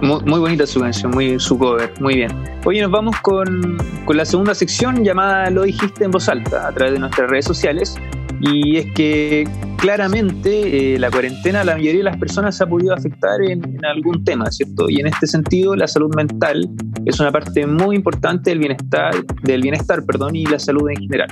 muy, 0.02 0.40
bonita 0.42 0.68
su 0.68 0.82
canción, 0.82 1.12
muy, 1.12 1.40
su 1.40 1.58
cover, 1.58 1.90
muy 2.02 2.16
bien. 2.16 2.32
Hoy 2.66 2.82
nos 2.82 2.92
vamos 2.92 3.16
con, 3.22 3.78
con, 4.04 4.18
la 4.18 4.26
segunda 4.26 4.54
sección 4.54 5.06
llamada 5.06 5.50
Lo 5.50 5.62
dijiste 5.62 6.04
en 6.04 6.12
voz 6.12 6.28
alta 6.28 6.68
a 6.68 6.74
través 6.74 6.96
de 6.96 7.00
nuestras 7.00 7.30
redes 7.30 7.46
sociales. 7.46 7.96
Y 8.42 8.76
es 8.76 8.86
que 8.96 9.48
claramente 9.78 10.96
eh, 10.96 11.00
la 11.00 11.10
cuarentena 11.10 11.64
la 11.64 11.76
mayoría 11.76 12.00
de 12.00 12.04
las 12.04 12.18
personas 12.18 12.60
ha 12.60 12.68
podido 12.68 12.94
afectar 12.94 13.42
en, 13.42 13.80
algún 13.86 14.26
tema, 14.26 14.52
¿cierto? 14.52 14.90
Y 14.90 15.00
en 15.00 15.08
este 15.08 15.26
sentido 15.26 15.74
la 15.78 15.88
salud 15.88 16.14
mental 16.14 16.70
es 17.06 17.18
una 17.22 17.32
parte 17.32 17.66
muy 17.66 17.96
importante 17.96 18.50
del 18.50 18.60
bienestar, 18.60 19.14
del 19.44 19.62
bienestar 19.62 20.06
perdón, 20.06 20.36
y 20.36 20.46
la 20.48 20.60
salud 20.60 20.90
en 20.90 20.98
general. 20.98 21.30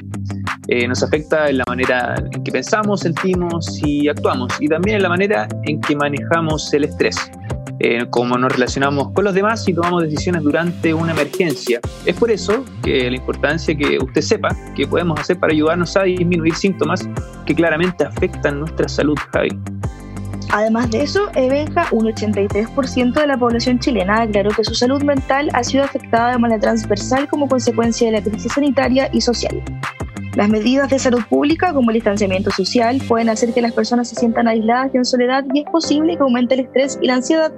Eh, 0.72 0.88
nos 0.88 1.02
afecta 1.02 1.50
en 1.50 1.58
la 1.58 1.64
manera 1.68 2.16
en 2.32 2.44
que 2.44 2.52
pensamos, 2.52 3.00
sentimos 3.00 3.80
y 3.84 4.08
actuamos, 4.08 4.54
y 4.60 4.68
también 4.68 4.98
en 4.98 5.04
la 5.04 5.10
manera 5.10 5.48
en 5.64 5.82
que 5.82 5.96
manejamos 5.96 6.72
el 6.74 6.84
estrés. 6.84 7.18
Eh, 7.80 8.06
cómo 8.12 8.38
nos 8.38 8.52
relacionamos 8.52 9.12
con 9.14 9.24
los 9.24 9.34
demás 9.34 9.68
y 9.68 9.74
tomamos 9.74 10.04
decisiones 10.04 10.44
durante 10.44 10.94
una 10.94 11.14
emergencia. 11.14 11.80
Es 12.06 12.16
por 12.16 12.30
eso 12.30 12.66
que 12.84 13.10
la 13.10 13.16
importancia 13.16 13.76
que 13.76 13.98
usted 13.98 14.22
sepa 14.22 14.50
qué 14.76 14.86
podemos 14.86 15.20
hacer 15.20 15.40
para 15.40 15.54
ayudarnos 15.54 15.98
a 15.98 16.04
disminuir 16.04 16.54
síntomas 16.54 17.08
que 17.48 17.56
claramente 17.56 18.04
afectan 18.04 18.60
nuestra 18.60 18.88
salud, 18.88 19.18
Javi. 19.32 19.58
Además 20.52 20.92
de 20.92 21.04
eso, 21.04 21.30
Evenja, 21.36 21.88
un 21.92 22.06
83% 22.06 23.14
de 23.14 23.28
la 23.28 23.38
población 23.38 23.80
chilena 23.80 24.24
aclaró 24.24 24.50
que 24.52 24.64
su 24.64 24.76
salud 24.76 25.02
mental 25.02 25.50
ha 25.54 25.64
sido 25.64 25.84
afectada 25.84 26.32
de 26.32 26.38
manera 26.38 26.60
transversal 26.60 27.28
como 27.28 27.48
consecuencia 27.48 28.08
de 28.08 28.18
la 28.18 28.22
crisis 28.22 28.54
sanitaria 28.54 29.10
y 29.14 29.22
social. 29.22 29.64
Las 30.36 30.48
medidas 30.48 30.90
de 30.90 31.00
salud 31.00 31.22
pública, 31.28 31.74
como 31.74 31.90
el 31.90 31.96
distanciamiento 31.96 32.52
social, 32.52 33.02
pueden 33.08 33.30
hacer 33.30 33.54
que 33.54 33.62
las 33.62 33.74
personas 33.74 34.10
se 34.10 34.16
sientan 34.16 34.48
aisladas 34.48 34.92
y 34.94 34.98
en 34.98 35.06
soledad 35.06 35.44
y 35.54 35.62
es 35.62 35.66
posible 35.72 36.16
que 36.16 36.22
aumente 36.22 36.54
el 36.54 36.62
estrés 36.62 37.00
y 37.02 37.08
la 37.08 37.16
ansiedad. 37.16 37.52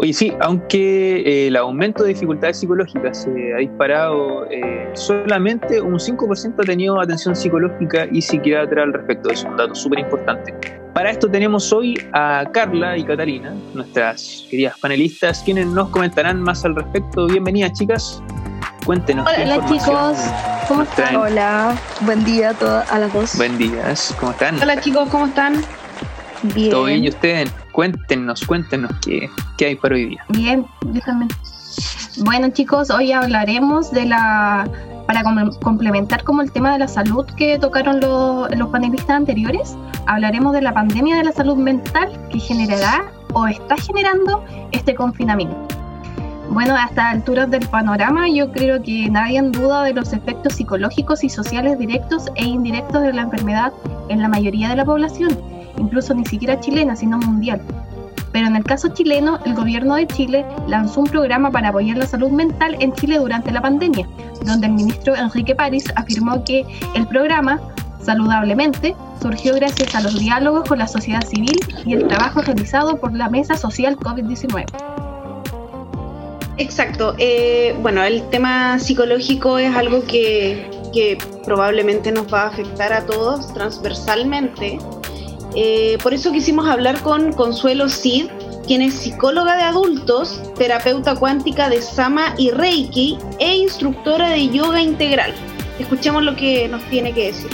Oye, 0.00 0.12
sí, 0.12 0.32
aunque 0.40 1.22
eh, 1.22 1.48
el 1.48 1.56
aumento 1.56 2.04
de 2.04 2.10
dificultades 2.10 2.58
psicológicas 2.58 3.24
se 3.24 3.52
ha 3.52 3.56
disparado, 3.56 4.46
eh, 4.48 4.88
solamente 4.92 5.80
un 5.80 5.94
5% 5.94 6.54
ha 6.56 6.64
tenido 6.64 7.00
atención 7.00 7.34
psicológica 7.34 8.06
y 8.12 8.22
psiquiatra 8.22 8.84
al 8.84 8.92
respecto. 8.92 9.30
Es 9.30 9.42
un 9.42 9.56
dato 9.56 9.74
súper 9.74 9.98
importante. 9.98 10.54
Para 10.94 11.10
esto 11.10 11.28
tenemos 11.28 11.72
hoy 11.72 11.98
a 12.12 12.44
Carla 12.52 12.96
y 12.96 13.02
Catalina, 13.02 13.52
nuestras 13.74 14.46
queridas 14.48 14.78
panelistas, 14.78 15.42
quienes 15.42 15.66
nos 15.66 15.88
comentarán 15.88 16.40
más 16.42 16.64
al 16.64 16.76
respecto. 16.76 17.26
Bienvenidas, 17.26 17.72
chicas. 17.72 18.22
Cuéntenos. 18.88 19.28
Hola, 19.28 19.66
chicos. 19.66 20.16
¿Cómo 20.66 20.82
están? 20.84 21.14
Hola, 21.16 21.76
buen 22.00 22.24
día 22.24 22.48
a, 22.48 22.54
todas, 22.54 22.90
a 22.90 22.98
las 22.98 23.12
dos. 23.12 23.36
Buen 23.36 23.58
día, 23.58 23.94
¿cómo 24.18 24.32
están? 24.32 24.58
Hola, 24.62 24.80
chicos, 24.80 25.10
¿cómo 25.10 25.26
están? 25.26 25.62
Bien. 26.54 26.70
¿Todo 26.70 26.84
bien 26.84 27.04
y 27.04 27.10
ustedes? 27.10 27.52
Cuéntenos, 27.72 28.46
cuéntenos 28.46 28.90
qué, 29.04 29.28
qué 29.58 29.66
hay 29.66 29.76
para 29.76 29.94
hoy 29.94 30.06
día. 30.06 30.24
Bien, 30.30 30.64
yo 30.90 31.02
también. 31.02 31.28
Bueno 32.24 32.48
chicos, 32.48 32.88
hoy 32.88 33.12
hablaremos 33.12 33.90
de 33.90 34.06
la, 34.06 34.66
para 35.06 35.22
complementar 35.60 36.24
como 36.24 36.40
el 36.40 36.50
tema 36.50 36.72
de 36.72 36.78
la 36.78 36.88
salud 36.88 37.26
que 37.36 37.58
tocaron 37.58 38.00
los 38.00 38.68
panelistas 38.70 39.10
anteriores, 39.16 39.76
hablaremos 40.06 40.54
de 40.54 40.62
la 40.62 40.72
pandemia 40.72 41.16
de 41.16 41.24
la 41.24 41.32
salud 41.32 41.58
mental 41.58 42.10
que 42.30 42.40
generará 42.40 43.04
o 43.34 43.46
está 43.46 43.76
generando 43.76 44.42
este 44.72 44.94
confinamiento. 44.94 45.77
Bueno, 46.50 46.74
a 46.74 46.86
estas 46.86 47.14
alturas 47.14 47.50
del 47.50 47.66
panorama 47.68 48.28
yo 48.28 48.50
creo 48.52 48.82
que 48.82 49.08
nadie 49.10 49.38
en 49.38 49.52
duda 49.52 49.82
de 49.82 49.92
los 49.92 50.12
efectos 50.12 50.54
psicológicos 50.54 51.22
y 51.22 51.28
sociales 51.28 51.78
directos 51.78 52.30
e 52.36 52.44
indirectos 52.44 53.02
de 53.02 53.12
la 53.12 53.22
enfermedad 53.22 53.72
en 54.08 54.22
la 54.22 54.28
mayoría 54.28 54.68
de 54.70 54.76
la 54.76 54.84
población 54.84 55.36
incluso 55.78 56.14
ni 56.14 56.24
siquiera 56.24 56.60
chilena, 56.60 56.96
sino 56.96 57.18
mundial. 57.18 57.60
Pero 58.32 58.46
en 58.46 58.56
el 58.56 58.64
caso 58.64 58.88
chileno, 58.88 59.38
el 59.46 59.54
gobierno 59.54 59.94
de 59.94 60.06
Chile 60.06 60.44
lanzó 60.66 61.00
un 61.00 61.06
programa 61.06 61.50
para 61.50 61.70
apoyar 61.70 61.96
la 61.96 62.06
salud 62.06 62.30
mental 62.30 62.76
en 62.78 62.92
Chile 62.92 63.18
durante 63.18 63.50
la 63.50 63.62
pandemia, 63.62 64.06
donde 64.44 64.66
el 64.66 64.74
ministro 64.74 65.16
Enrique 65.16 65.54
París 65.54 65.84
afirmó 65.96 66.44
que 66.44 66.66
el 66.94 67.06
programa, 67.06 67.58
saludablemente, 68.02 68.94
surgió 69.22 69.54
gracias 69.54 69.94
a 69.94 70.02
los 70.02 70.18
diálogos 70.18 70.68
con 70.68 70.78
la 70.78 70.86
sociedad 70.86 71.24
civil 71.24 71.58
y 71.86 71.94
el 71.94 72.06
trabajo 72.06 72.42
realizado 72.42 72.98
por 72.98 73.14
la 73.14 73.30
Mesa 73.30 73.56
Social 73.56 73.96
COVID-19. 73.96 74.97
Exacto. 76.58 77.14
Eh, 77.18 77.74
bueno, 77.80 78.02
el 78.02 78.28
tema 78.30 78.78
psicológico 78.78 79.58
es 79.58 79.74
algo 79.74 80.04
que, 80.04 80.66
probablemente 81.44 82.10
nos 82.10 82.32
va 82.32 82.42
a 82.42 82.46
afectar 82.48 82.92
a 82.92 83.06
todos 83.06 83.54
transversalmente 83.54 84.78
eh, 85.54 85.98
por 86.02 86.12
eso 86.12 86.30
quisimos 86.30 86.68
hablar 86.68 87.00
con 87.02 87.32
Consuelo 87.32 87.88
Cid, 87.88 88.26
quien 88.66 88.82
es 88.82 88.94
psicóloga 88.94 89.56
de 89.56 89.62
adultos, 89.62 90.40
terapeuta 90.56 91.16
cuántica 91.16 91.70
de 91.70 91.80
Sama 91.80 92.34
y 92.36 92.50
Reiki 92.50 93.18
e 93.38 93.56
instructora 93.56 94.30
de 94.30 94.48
yoga 94.50 94.82
integral. 94.82 95.34
Escuchemos 95.78 96.22
lo 96.22 96.36
que 96.36 96.68
nos 96.68 96.82
tiene 96.90 97.14
que 97.14 97.26
decir. 97.28 97.50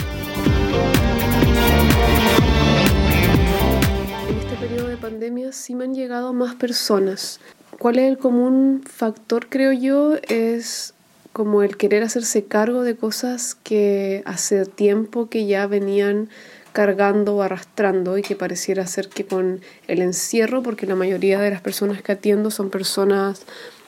En 4.29 4.37
este 4.37 4.55
periodo 4.55 4.89
de 4.89 4.97
pandemia 4.97 5.51
sí 5.51 5.73
me 5.73 5.85
han 5.85 5.93
llegado 5.93 6.33
más 6.33 6.55
personas. 6.55 7.39
¿Cuál 7.79 7.99
es 7.99 8.09
el 8.09 8.17
común 8.17 8.83
factor, 8.85 9.47
creo 9.49 9.71
yo? 9.73 10.15
Es 10.27 10.93
como 11.33 11.63
el 11.63 11.75
querer 11.75 12.03
hacerse 12.03 12.45
cargo 12.45 12.83
de 12.83 12.95
cosas 12.95 13.55
que 13.55 14.23
hace 14.25 14.65
tiempo 14.65 15.29
que 15.29 15.45
ya 15.45 15.67
venían 15.67 16.29
cargando 16.71 17.35
o 17.35 17.41
arrastrando 17.41 18.17
y 18.17 18.21
que 18.21 18.35
pareciera 18.35 18.87
ser 18.87 19.09
que 19.09 19.25
con 19.25 19.61
el 19.87 20.01
encierro, 20.01 20.63
porque 20.63 20.85
la 20.85 20.95
mayoría 20.95 21.39
de 21.39 21.49
las 21.49 21.61
personas 21.61 22.01
que 22.01 22.13
atiendo 22.13 22.51
son 22.51 22.69
personas 22.69 23.45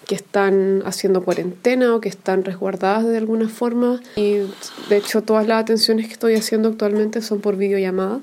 que 0.08 0.16
están 0.16 0.82
haciendo 0.86 1.24
cuarentena 1.24 1.94
o 1.94 2.02
que 2.02 2.10
están 2.10 2.46
resguardadas 2.46 3.06
de 3.06 3.18
alguna 3.18 3.50
forma 3.50 4.02
y 4.16 4.38
de 4.90 4.98
hecho 4.98 5.22
todas 5.22 5.48
las 5.48 5.62
atenciones 5.62 6.08
que 6.08 6.14
estoy 6.14 6.36
haciendo 6.36 6.70
actualmente 6.70 7.22
son 7.22 7.42
por 7.42 7.58
videollamada. 7.58 8.22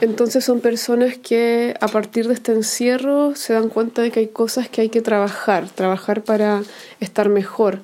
Entonces 0.00 0.44
son 0.44 0.60
personas 0.60 1.18
que 1.18 1.74
a 1.80 1.88
partir 1.88 2.26
de 2.26 2.34
este 2.34 2.52
encierro 2.52 3.34
se 3.36 3.52
dan 3.52 3.68
cuenta 3.68 4.00
de 4.00 4.10
que 4.10 4.20
hay 4.20 4.28
cosas 4.28 4.68
que 4.68 4.80
hay 4.80 4.88
que 4.88 5.02
trabajar, 5.02 5.68
trabajar 5.68 6.22
para 6.22 6.62
estar 7.00 7.28
mejor. 7.28 7.80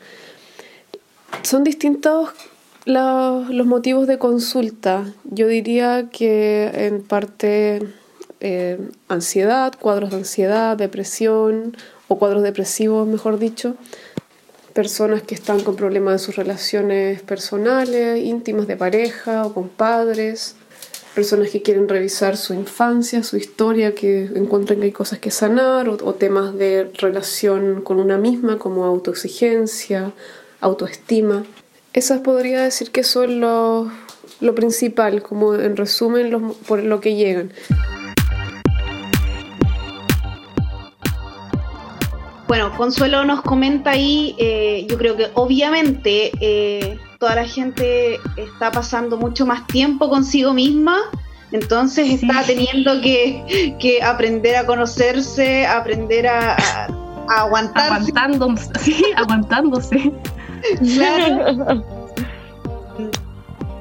Son 1.43 1.63
distintos 1.63 2.31
los 2.87 3.67
motivos 3.67 4.07
de 4.07 4.19
consulta, 4.19 5.13
yo 5.25 5.49
diría 5.49 6.09
que 6.11 6.71
en 6.87 7.03
parte 7.03 7.83
eh, 8.41 8.79
ansiedad, 9.09 9.75
cuadros 9.79 10.11
de 10.11 10.17
ansiedad, 10.19 10.77
depresión 10.77 11.77
o 12.09 12.19
cuadros 12.19 12.43
depresivos, 12.43 13.07
mejor 13.09 13.39
dicho, 13.39 13.75
personas 14.73 15.23
que 15.23 15.35
están 15.35 15.61
con 15.61 15.75
problemas 15.75 16.13
en 16.13 16.19
sus 16.21 16.37
relaciones 16.37 17.23
personales, 17.23 18.23
íntimas 18.23 18.69
de 18.69 18.77
pareja 18.77 19.45
o 19.45 19.53
con 19.53 19.69
padres, 19.69 20.55
personas 21.17 21.49
que 21.49 21.63
quieren 21.63 21.89
revisar 21.89 22.37
su 22.37 22.53
infancia, 22.53 23.25
su 23.25 23.39
historia, 23.39 23.95
que 23.95 24.27
encuentran 24.37 24.81
que 24.81 24.85
hay 24.85 24.93
cosas 24.93 25.19
que 25.19 25.31
sanar, 25.31 25.89
o, 25.89 26.15
temas 26.15 26.55
de 26.55 26.91
relación 26.93 27.81
con 27.81 27.99
una 27.99 28.19
misma 28.19 28.59
como 28.59 28.85
autoexigencia, 28.85 30.13
autoestima. 30.61 31.45
Esas 31.95 32.21
podría 32.21 32.63
decir 32.63 32.91
que 32.91 33.03
son 33.03 33.41
lo, 33.41 33.91
lo 34.41 34.55
principal, 34.55 35.23
como 35.23 35.55
en 35.55 35.79
resumen 35.79 36.53
por 36.69 36.83
lo 36.83 37.01
que 37.01 37.15
llegan. 37.15 37.51
Bueno, 42.47 42.77
Consuelo 42.77 43.25
nos 43.25 43.41
comenta 43.41 43.93
ahí, 43.93 44.37
eh, 44.39 44.87
yo 44.87 44.99
creo 44.99 45.17
que 45.17 45.31
obviamente 45.33 46.31
eh, 46.43 46.99
toda 47.19 47.37
la 47.37 47.45
gente 47.45 48.21
está 48.37 48.71
pasando 48.71 49.17
mucho 49.17 49.47
más 49.47 49.67
tiempo 49.67 50.09
consigo 50.09 50.53
misma, 50.53 50.99
entonces 51.53 52.23
está 52.23 52.43
teniendo 52.45 53.01
que, 53.01 53.77
que, 53.81 54.03
aprender 54.03 54.57
a 54.57 54.67
conocerse, 54.67 55.67
aprender 55.67 56.27
a, 56.27 56.57
a, 56.57 57.41
aguantarse. 57.41 58.13
aguantándose. 59.17 60.13
Claro. 60.97 61.85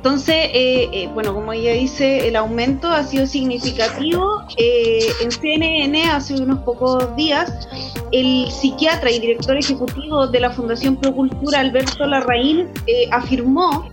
Entonces, 0.05 0.35
eh, 0.53 0.87
eh, 0.93 1.09
bueno, 1.15 1.33
como 1.33 1.51
ella 1.51 1.73
dice, 1.73 2.27
el 2.27 2.35
aumento 2.35 2.91
ha 2.91 3.01
sido 3.01 3.25
significativo. 3.25 4.43
Eh, 4.55 4.99
en 5.19 5.31
CNN 5.31 6.03
hace 6.11 6.35
unos 6.35 6.59
pocos 6.59 7.15
días, 7.15 7.67
el 8.11 8.45
psiquiatra 8.51 9.09
y 9.09 9.17
director 9.17 9.57
ejecutivo 9.57 10.27
de 10.27 10.41
la 10.41 10.51
Fundación 10.51 10.95
Procultura, 10.97 11.59
Alberto 11.59 12.05
Larraín, 12.05 12.69
afirmó 13.09 13.89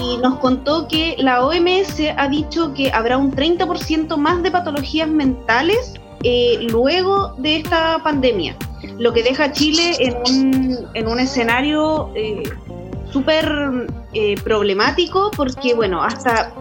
y 0.00 0.18
nos 0.18 0.38
contó 0.38 0.86
que 0.86 1.16
la 1.18 1.44
OMS 1.44 1.98
ha 2.16 2.28
dicho 2.28 2.72
que 2.72 2.92
habrá 2.92 3.18
un 3.18 3.32
30% 3.32 4.16
más 4.16 4.40
de 4.40 4.52
patologías 4.52 5.08
mentales 5.08 5.94
luego 6.70 7.34
de 7.38 7.56
esta 7.56 7.98
pandemia, 8.04 8.56
lo 8.98 9.12
que 9.12 9.24
deja 9.24 9.46
a 9.46 9.52
Chile 9.52 9.96
en 9.98 10.14
un, 10.14 10.78
en 10.94 11.08
un 11.08 11.18
escenario 11.18 12.12
súper 13.14 13.46
eh, 14.12 14.34
problemático 14.42 15.30
porque, 15.36 15.72
bueno, 15.72 16.02
hasta, 16.02 16.52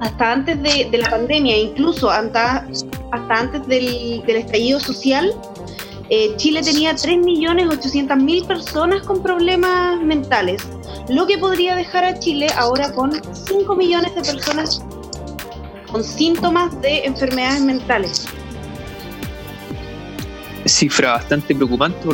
hasta 0.00 0.32
antes 0.32 0.60
de, 0.60 0.98
la 0.98 1.08
pandemia, 1.08 1.56
incluso 1.56 2.10
hasta, 2.10 2.66
hasta 3.12 3.34
antes 3.34 3.64
del, 3.68 4.22
estallido 4.26 4.80
social, 4.80 5.32
eh, 6.10 6.34
Chile 6.36 6.62
tenía 6.62 6.96
3.800.000 6.96 8.46
personas 8.46 9.02
con 9.02 9.22
problemas 9.22 10.00
mentales, 10.00 10.66
lo 11.08 11.28
que 11.28 11.38
podría 11.38 11.76
dejar 11.76 12.04
a 12.04 12.18
Chile 12.18 12.48
ahora 12.56 12.92
con 12.92 13.12
5 13.32 13.76
millones 13.76 14.16
de 14.16 14.22
personas 14.22 14.84
con 15.92 16.02
síntomas 16.02 16.80
de 16.82 17.04
enfermedades 17.04 17.60
mentales 17.60 18.26
cifra 20.74 21.12
bastante 21.12 21.54
preocupante, 21.54 22.08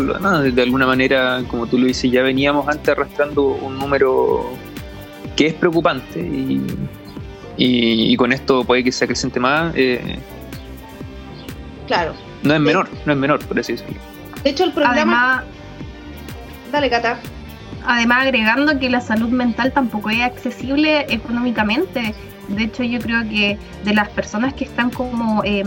de 0.52 0.62
alguna 0.62 0.86
manera, 0.86 1.42
como 1.48 1.66
tú 1.66 1.78
lo 1.78 1.86
dices, 1.86 2.10
ya 2.10 2.22
veníamos 2.22 2.68
antes 2.68 2.90
arrastrando 2.90 3.42
un 3.42 3.78
número 3.78 4.52
que 5.34 5.46
es 5.46 5.54
preocupante 5.54 6.20
y, 6.20 6.62
y, 7.56 8.16
con 8.16 8.32
esto 8.32 8.62
puede 8.64 8.84
que 8.84 8.92
se 8.92 9.04
acrecente 9.04 9.40
más. 9.40 9.72
Eh, 9.76 10.18
claro. 11.86 12.12
No 12.42 12.54
es 12.54 12.60
menor, 12.60 12.88
no 13.06 13.12
es 13.12 13.18
menor, 13.18 13.44
por 13.46 13.58
así 13.58 13.72
decirlo. 13.72 13.96
De 14.44 14.50
hecho, 14.50 14.64
el 14.64 14.72
programa... 14.72 15.44
Dale, 16.70 16.90
Cata. 16.90 17.18
Además, 17.86 18.24
agregando 18.24 18.78
que 18.78 18.90
la 18.90 19.00
salud 19.00 19.30
mental 19.30 19.72
tampoco 19.72 20.10
es 20.10 20.20
accesible 20.20 21.06
económicamente. 21.08 22.14
De 22.48 22.64
hecho, 22.64 22.82
yo 22.82 22.98
creo 22.98 23.22
que 23.22 23.58
de 23.84 23.94
las 23.94 24.08
personas 24.10 24.52
que 24.52 24.64
están 24.64 24.90
como 24.90 25.42
eh, 25.44 25.64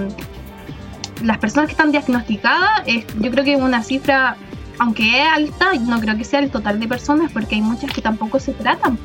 las 1.24 1.38
personas 1.38 1.68
que 1.68 1.72
están 1.72 1.92
diagnosticadas, 1.92 2.84
yo 3.20 3.32
creo 3.32 3.44
que 3.44 3.54
es 3.54 3.62
una 3.62 3.82
cifra, 3.82 4.36
aunque 4.80 5.22
es 5.22 5.28
alta, 5.28 5.74
no 5.82 6.00
creo 6.00 6.18
que 6.18 6.24
sea 6.24 6.40
el 6.40 6.52
total 6.52 6.80
de 6.80 6.88
personas, 6.88 7.32
porque 7.32 7.56
hay 7.56 7.62
muchas 7.62 7.92
que 7.92 8.02
tampoco 8.02 8.40
se 8.40 8.54
tratan. 8.54 9.00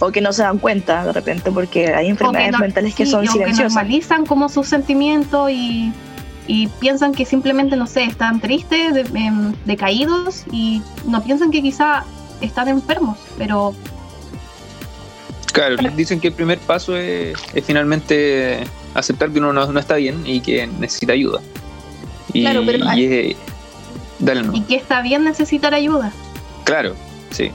O 0.00 0.10
que 0.10 0.20
no 0.20 0.32
se 0.32 0.42
dan 0.42 0.58
cuenta 0.58 1.04
de 1.04 1.12
repente, 1.12 1.50
porque 1.50 1.92
hay 1.94 2.08
enfermedades 2.08 2.58
mentales 2.58 2.94
que 2.94 3.04
son 3.04 3.26
silenciosas. 3.26 3.58
que 3.58 3.64
normalizan 3.64 4.26
como 4.26 4.48
sus 4.48 4.66
sentimientos 4.68 5.50
y, 5.50 5.92
piensan 6.80 7.12
que 7.12 7.26
simplemente, 7.26 7.76
no 7.76 7.86
sé, 7.86 8.04
están 8.04 8.40
tristes, 8.40 9.10
em, 9.14 9.52
decaídos 9.66 10.44
y 10.50 10.82
no 11.04 11.22
piensan 11.22 11.50
que 11.50 11.60
quizá 11.60 12.04
están 12.40 12.68
enfermos, 12.68 13.18
pero 13.36 13.74
Claro, 15.52 15.76
dicen 15.96 16.20
que 16.20 16.28
el 16.28 16.34
primer 16.34 16.58
paso 16.58 16.96
es, 16.96 17.36
finalmente 17.64 18.64
aceptar 18.94 19.30
que 19.30 19.38
uno 19.38 19.52
no, 19.52 19.78
está 19.78 19.96
bien 19.96 20.26
y 20.26 20.40
que 20.40 20.66
necesita 20.66 21.12
ayuda. 21.12 21.40
Y, 22.32 22.42
claro, 22.42 22.62
pero 22.66 22.84
y, 22.94 23.36
y 24.52 24.60
que 24.62 24.74
está 24.74 25.00
bien 25.02 25.24
necesitar 25.24 25.74
ayuda. 25.74 26.12
Claro, 26.64 26.94
sí, 27.30 27.50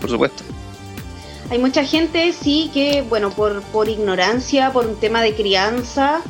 por 0.00 0.10
supuesto. 0.10 0.42
Hay 1.50 1.58
mucha 1.58 1.84
gente, 1.84 2.32
sí, 2.32 2.70
que, 2.72 3.02
bueno, 3.02 3.30
por, 3.30 3.62
por 3.64 3.88
ignorancia, 3.88 4.72
por 4.72 4.86
un 4.86 4.96
tema 4.96 5.20
de 5.20 5.34
crianza, 5.34 6.22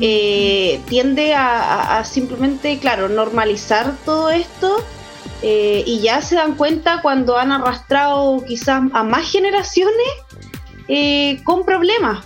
eh, 0.00 0.80
tiende 0.88 1.34
a, 1.34 2.02
simplemente, 2.04 2.78
claro, 2.78 3.08
normalizar 3.08 3.96
todo 4.04 4.30
esto 4.30 4.82
eh, 5.42 5.82
y 5.86 6.00
ya 6.00 6.22
se 6.22 6.36
dan 6.36 6.54
cuenta 6.54 7.02
cuando 7.02 7.36
han 7.36 7.52
arrastrado 7.52 8.42
quizás 8.46 8.82
a 8.92 9.02
más 9.02 9.30
generaciones 9.30 10.08
eh, 10.88 11.40
con 11.44 11.64
problemas. 11.64 12.24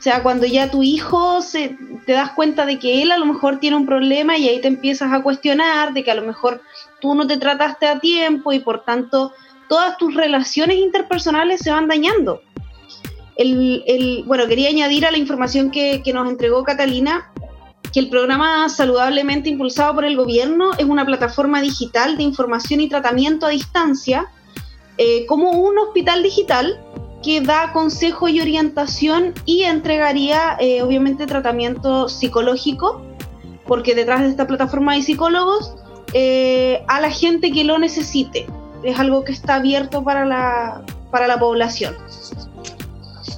O 0.00 0.02
sea, 0.02 0.22
cuando 0.22 0.46
ya 0.46 0.70
tu 0.70 0.82
hijo 0.82 1.42
se, 1.42 1.76
te 2.06 2.12
das 2.12 2.30
cuenta 2.30 2.64
de 2.64 2.78
que 2.78 3.02
él 3.02 3.12
a 3.12 3.18
lo 3.18 3.26
mejor 3.26 3.60
tiene 3.60 3.76
un 3.76 3.84
problema 3.84 4.38
y 4.38 4.48
ahí 4.48 4.58
te 4.58 4.68
empiezas 4.68 5.12
a 5.12 5.22
cuestionar 5.22 5.92
de 5.92 6.02
que 6.02 6.10
a 6.10 6.14
lo 6.14 6.22
mejor 6.22 6.62
tú 7.02 7.14
no 7.14 7.26
te 7.26 7.36
trataste 7.36 7.86
a 7.86 8.00
tiempo 8.00 8.50
y 8.54 8.60
por 8.60 8.82
tanto 8.82 9.34
todas 9.68 9.98
tus 9.98 10.14
relaciones 10.14 10.78
interpersonales 10.78 11.60
se 11.60 11.70
van 11.70 11.86
dañando. 11.86 12.40
El, 13.36 14.24
bueno, 14.26 14.46
quería 14.46 14.70
añadir 14.70 15.04
a 15.04 15.10
la 15.10 15.18
información 15.18 15.70
que, 15.70 16.02
nos 16.14 16.30
entregó 16.30 16.64
Catalina 16.64 17.30
que 17.92 18.00
el 18.00 18.08
programa 18.08 18.70
Saludablemente 18.70 19.50
impulsado 19.50 19.96
por 19.96 20.06
el 20.06 20.16
gobierno 20.16 20.70
es 20.78 20.86
una 20.86 21.04
plataforma 21.04 21.60
digital 21.60 22.16
de 22.16 22.22
información 22.22 22.80
y 22.80 22.88
tratamiento 22.88 23.44
a 23.44 23.50
distancia, 23.50 24.28
eh, 24.96 25.26
como 25.26 25.50
un 25.50 25.76
hospital 25.76 26.22
digital 26.22 26.80
que 27.22 27.40
da 27.40 27.72
consejo 27.72 28.28
y 28.28 28.40
orientación 28.40 29.34
y 29.44 29.62
entregaría 29.62 30.56
eh, 30.58 30.82
obviamente 30.82 31.26
tratamiento 31.26 32.08
psicológico, 32.08 33.02
porque 33.66 33.94
detrás 33.94 34.20
de 34.22 34.28
esta 34.28 34.46
plataforma 34.46 34.92
hay 34.92 35.02
psicólogos, 35.02 35.74
eh, 36.14 36.82
a 36.88 37.00
la 37.00 37.10
gente 37.10 37.52
que 37.52 37.64
lo 37.64 37.78
necesite. 37.78 38.46
Es 38.82 38.98
algo 38.98 39.24
que 39.24 39.32
está 39.32 39.56
abierto 39.56 40.02
para 40.02 40.24
la, 40.24 40.82
para 41.10 41.26
la 41.26 41.38
población. 41.38 41.94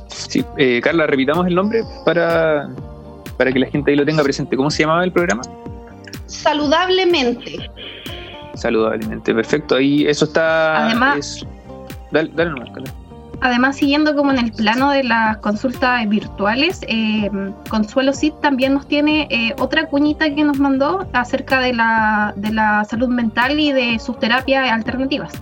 Sí, 0.06 0.44
eh, 0.56 0.80
Carla, 0.82 1.06
repitamos 1.06 1.46
el 1.46 1.54
nombre 1.54 1.82
para, 2.04 2.70
para 3.36 3.52
que 3.52 3.58
la 3.58 3.66
gente 3.66 3.90
ahí 3.90 3.96
lo 3.96 4.06
tenga 4.06 4.22
presente. 4.22 4.56
¿Cómo 4.56 4.70
se 4.70 4.84
llamaba 4.84 5.04
el 5.04 5.12
programa? 5.12 5.42
Saludablemente. 6.26 7.70
Saludablemente, 8.54 9.34
perfecto. 9.34 9.74
Ahí 9.74 10.06
eso 10.06 10.24
está... 10.24 10.86
Además... 10.86 11.44
Dale, 12.12 12.30
dale 12.34 12.50
nomás, 12.50 12.70
Carla. 12.70 13.01
Además, 13.42 13.76
siguiendo 13.76 14.14
como 14.14 14.30
en 14.30 14.38
el 14.38 14.52
plano 14.52 14.90
de 14.90 15.02
las 15.02 15.38
consultas 15.38 16.08
virtuales, 16.08 16.78
eh, 16.86 17.28
Consuelo 17.68 18.12
Cid 18.12 18.34
también 18.34 18.72
nos 18.72 18.86
tiene 18.86 19.26
eh, 19.30 19.52
otra 19.58 19.88
cuñita 19.88 20.32
que 20.32 20.44
nos 20.44 20.60
mandó 20.60 21.08
acerca 21.12 21.58
de 21.58 21.72
la, 21.72 22.34
de 22.36 22.52
la 22.52 22.84
salud 22.84 23.08
mental 23.08 23.58
y 23.58 23.72
de 23.72 23.98
sus 23.98 24.16
terapias 24.20 24.70
alternativas. 24.70 25.32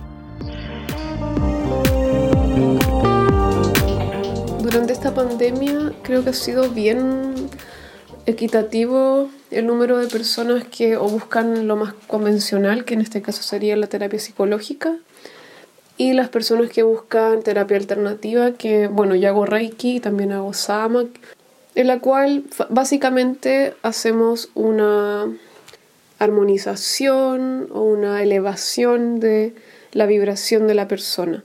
Durante 4.63 4.93
esta 4.93 5.13
pandemia 5.13 5.91
creo 6.01 6.23
que 6.23 6.31
ha 6.31 6.33
sido 6.33 6.71
bien 6.71 7.35
equitativo 8.25 9.29
el 9.51 9.67
número 9.67 9.99
de 9.99 10.07
personas 10.07 10.63
que 10.63 10.97
o 10.97 11.07
buscan 11.07 11.67
lo 11.67 11.75
más 11.75 11.93
convencional, 12.07 12.83
que 12.83 12.95
en 12.95 13.01
este 13.01 13.21
caso 13.21 13.43
sería 13.43 13.75
la 13.75 13.85
terapia 13.85 14.17
psicológica, 14.17 14.95
y 16.01 16.13
las 16.13 16.29
personas 16.29 16.71
que 16.71 16.81
buscan 16.81 17.43
terapia 17.43 17.77
alternativa, 17.77 18.53
que 18.53 18.87
bueno, 18.87 19.13
yo 19.13 19.29
hago 19.29 19.45
Reiki, 19.45 19.99
también 19.99 20.31
hago 20.31 20.51
Sama, 20.51 21.05
en 21.75 21.85
la 21.85 21.99
cual 21.99 22.45
básicamente 22.69 23.75
hacemos 23.83 24.49
una 24.55 25.31
armonización 26.17 27.67
o 27.71 27.83
una 27.83 28.23
elevación 28.23 29.19
de 29.19 29.53
la 29.91 30.07
vibración 30.07 30.65
de 30.65 30.73
la 30.73 30.87
persona, 30.87 31.43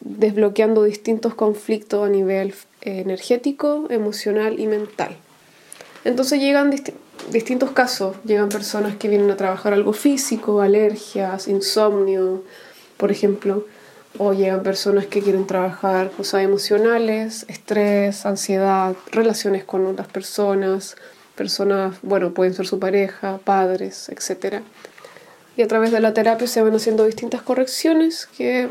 desbloqueando 0.00 0.82
distintos 0.82 1.34
conflictos 1.34 2.06
a 2.06 2.08
nivel 2.08 2.54
energético, 2.80 3.88
emocional 3.90 4.58
y 4.58 4.68
mental. 4.68 5.18
Entonces 6.04 6.40
llegan 6.40 6.74
distintos 7.30 7.72
casos, 7.72 8.16
llegan 8.24 8.48
personas 8.48 8.96
que 8.96 9.08
vienen 9.08 9.30
a 9.30 9.36
trabajar 9.36 9.74
algo 9.74 9.92
físico, 9.92 10.62
alergias, 10.62 11.46
insomnio, 11.46 12.42
por 12.96 13.10
ejemplo, 13.10 13.66
o 14.18 14.32
llegan 14.32 14.62
personas 14.62 15.06
que 15.06 15.20
quieren 15.20 15.46
trabajar 15.46 16.10
cosas 16.10 16.42
emocionales, 16.42 17.44
estrés, 17.48 18.24
ansiedad, 18.26 18.94
relaciones 19.12 19.64
con 19.64 19.86
otras 19.86 20.08
personas, 20.08 20.96
personas, 21.34 21.96
bueno, 22.02 22.32
pueden 22.32 22.54
ser 22.54 22.66
su 22.66 22.78
pareja, 22.78 23.38
padres, 23.44 24.08
etc. 24.08 24.62
Y 25.56 25.62
a 25.62 25.68
través 25.68 25.92
de 25.92 26.00
la 26.00 26.14
terapia 26.14 26.46
se 26.46 26.62
van 26.62 26.74
haciendo 26.74 27.04
distintas 27.04 27.42
correcciones 27.42 28.26
que 28.36 28.68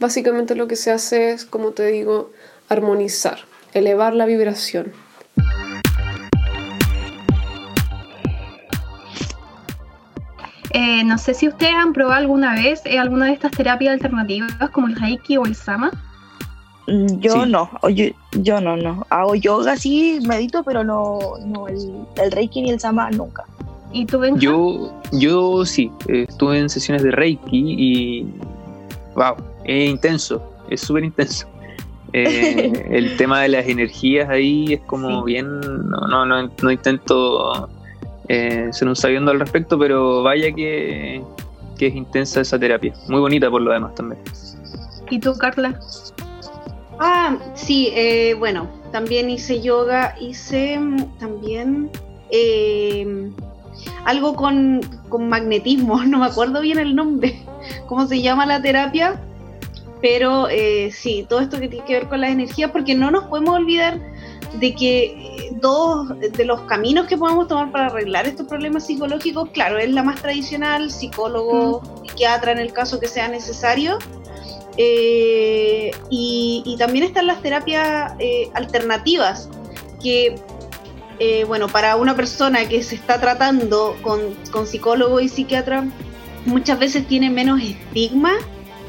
básicamente 0.00 0.54
lo 0.54 0.66
que 0.66 0.76
se 0.76 0.90
hace 0.90 1.32
es, 1.32 1.44
como 1.44 1.70
te 1.70 1.86
digo, 1.86 2.30
armonizar, 2.68 3.40
elevar 3.72 4.14
la 4.14 4.26
vibración. 4.26 4.92
Eh, 10.82 11.04
no 11.04 11.16
sé 11.16 11.32
si 11.32 11.46
ustedes 11.46 11.74
han 11.74 11.92
probado 11.92 12.18
alguna 12.18 12.54
vez 12.54 12.82
eh, 12.86 12.98
alguna 12.98 13.26
de 13.26 13.34
estas 13.34 13.52
terapias 13.52 13.92
alternativas 13.92 14.52
como 14.72 14.88
el 14.88 14.96
Reiki 14.96 15.36
o 15.36 15.44
el 15.44 15.54
Sama. 15.54 15.92
Mm, 16.88 17.20
yo 17.20 17.46
no, 17.46 17.70
yo, 18.32 18.60
no, 18.60 18.76
no. 18.76 19.06
Hago 19.08 19.36
yoga 19.36 19.76
sí, 19.76 20.18
medito, 20.26 20.64
pero 20.64 20.82
no, 20.82 21.20
no 21.46 21.68
el, 21.68 22.32
Reiki 22.32 22.62
ni 22.62 22.70
el 22.70 22.80
Sama 22.80 23.10
nunca. 23.12 23.44
¿Y 23.92 24.06
tú, 24.06 24.18
ven 24.18 24.40
Yo, 24.40 24.92
yo 25.12 25.64
sí, 25.64 25.92
estuve 26.08 26.58
en 26.58 26.68
sesiones 26.68 27.04
de 27.04 27.12
Reiki 27.12 27.40
y 27.52 28.26
wow, 29.14 29.36
es 29.64 29.88
intenso, 29.88 30.42
es 30.68 30.80
súper 30.80 31.04
intenso. 31.04 31.46
Eh, 32.12 32.72
el 32.90 33.16
tema 33.18 33.40
de 33.42 33.50
las 33.50 33.68
energías 33.68 34.28
ahí 34.28 34.72
es 34.72 34.80
como 34.80 35.22
bien, 35.22 35.60
no, 35.60 36.08
no, 36.08 36.26
no, 36.26 36.50
no 36.60 36.70
intento 36.72 37.68
eh, 38.32 38.72
ser 38.72 38.88
un 38.88 38.96
sabiendo 38.96 39.30
al 39.30 39.38
respecto, 39.38 39.78
pero 39.78 40.22
vaya 40.22 40.50
que, 40.52 41.22
que 41.76 41.88
es 41.88 41.94
intensa 41.94 42.40
esa 42.40 42.58
terapia. 42.58 42.94
Muy 43.06 43.20
bonita 43.20 43.50
por 43.50 43.60
lo 43.60 43.70
demás 43.70 43.94
también. 43.94 44.22
¿Y 45.10 45.18
tú, 45.18 45.36
Carla? 45.36 45.78
Ah, 46.98 47.36
sí, 47.54 47.92
eh, 47.94 48.34
bueno, 48.38 48.70
también 48.90 49.28
hice 49.28 49.60
yoga, 49.60 50.14
hice 50.18 50.80
también 51.18 51.90
eh, 52.30 53.30
algo 54.06 54.34
con, 54.34 54.80
con, 55.10 55.28
magnetismo, 55.28 56.02
no 56.06 56.20
me 56.20 56.26
acuerdo 56.26 56.62
bien 56.62 56.78
el 56.78 56.96
nombre, 56.96 57.44
cómo 57.86 58.06
se 58.06 58.22
llama 58.22 58.46
la 58.46 58.62
terapia, 58.62 59.20
pero 60.00 60.48
eh, 60.48 60.90
sí, 60.90 61.26
todo 61.28 61.40
esto 61.40 61.60
que 61.60 61.68
tiene 61.68 61.84
que 61.84 61.94
ver 61.94 62.08
con 62.08 62.22
las 62.22 62.30
energías, 62.30 62.70
porque 62.70 62.94
no 62.94 63.10
nos 63.10 63.24
podemos 63.24 63.56
olvidar 63.56 64.00
de 64.54 64.74
que 64.74 65.50
dos 65.60 66.08
de 66.18 66.44
los 66.44 66.60
caminos 66.62 67.06
que 67.06 67.16
podemos 67.16 67.48
tomar 67.48 67.70
para 67.70 67.86
arreglar 67.86 68.26
estos 68.26 68.46
problemas 68.46 68.86
psicológicos, 68.86 69.50
claro, 69.50 69.78
es 69.78 69.90
la 69.90 70.02
más 70.02 70.20
tradicional, 70.20 70.90
psicólogo, 70.90 71.82
psiquiatra 72.02 72.52
en 72.52 72.58
el 72.58 72.72
caso 72.72 73.00
que 73.00 73.08
sea 73.08 73.28
necesario, 73.28 73.98
eh, 74.76 75.90
y, 76.10 76.76
también 76.78 77.04
están 77.04 77.26
las 77.26 77.42
terapias 77.42 78.14
eh, 78.18 78.48
alternativas, 78.54 79.48
que, 80.02 80.34
eh, 81.18 81.44
bueno, 81.44 81.68
para 81.68 81.96
una 81.96 82.16
persona 82.16 82.68
que 82.68 82.82
se 82.82 82.94
está 82.94 83.20
tratando 83.20 83.96
con, 84.02 84.66
psicólogo 84.66 85.20
y 85.20 85.28
psiquiatra, 85.28 85.86
muchas 86.46 86.78
veces 86.78 87.06
tiene 87.06 87.30
menos 87.30 87.60
estigma 87.60 88.32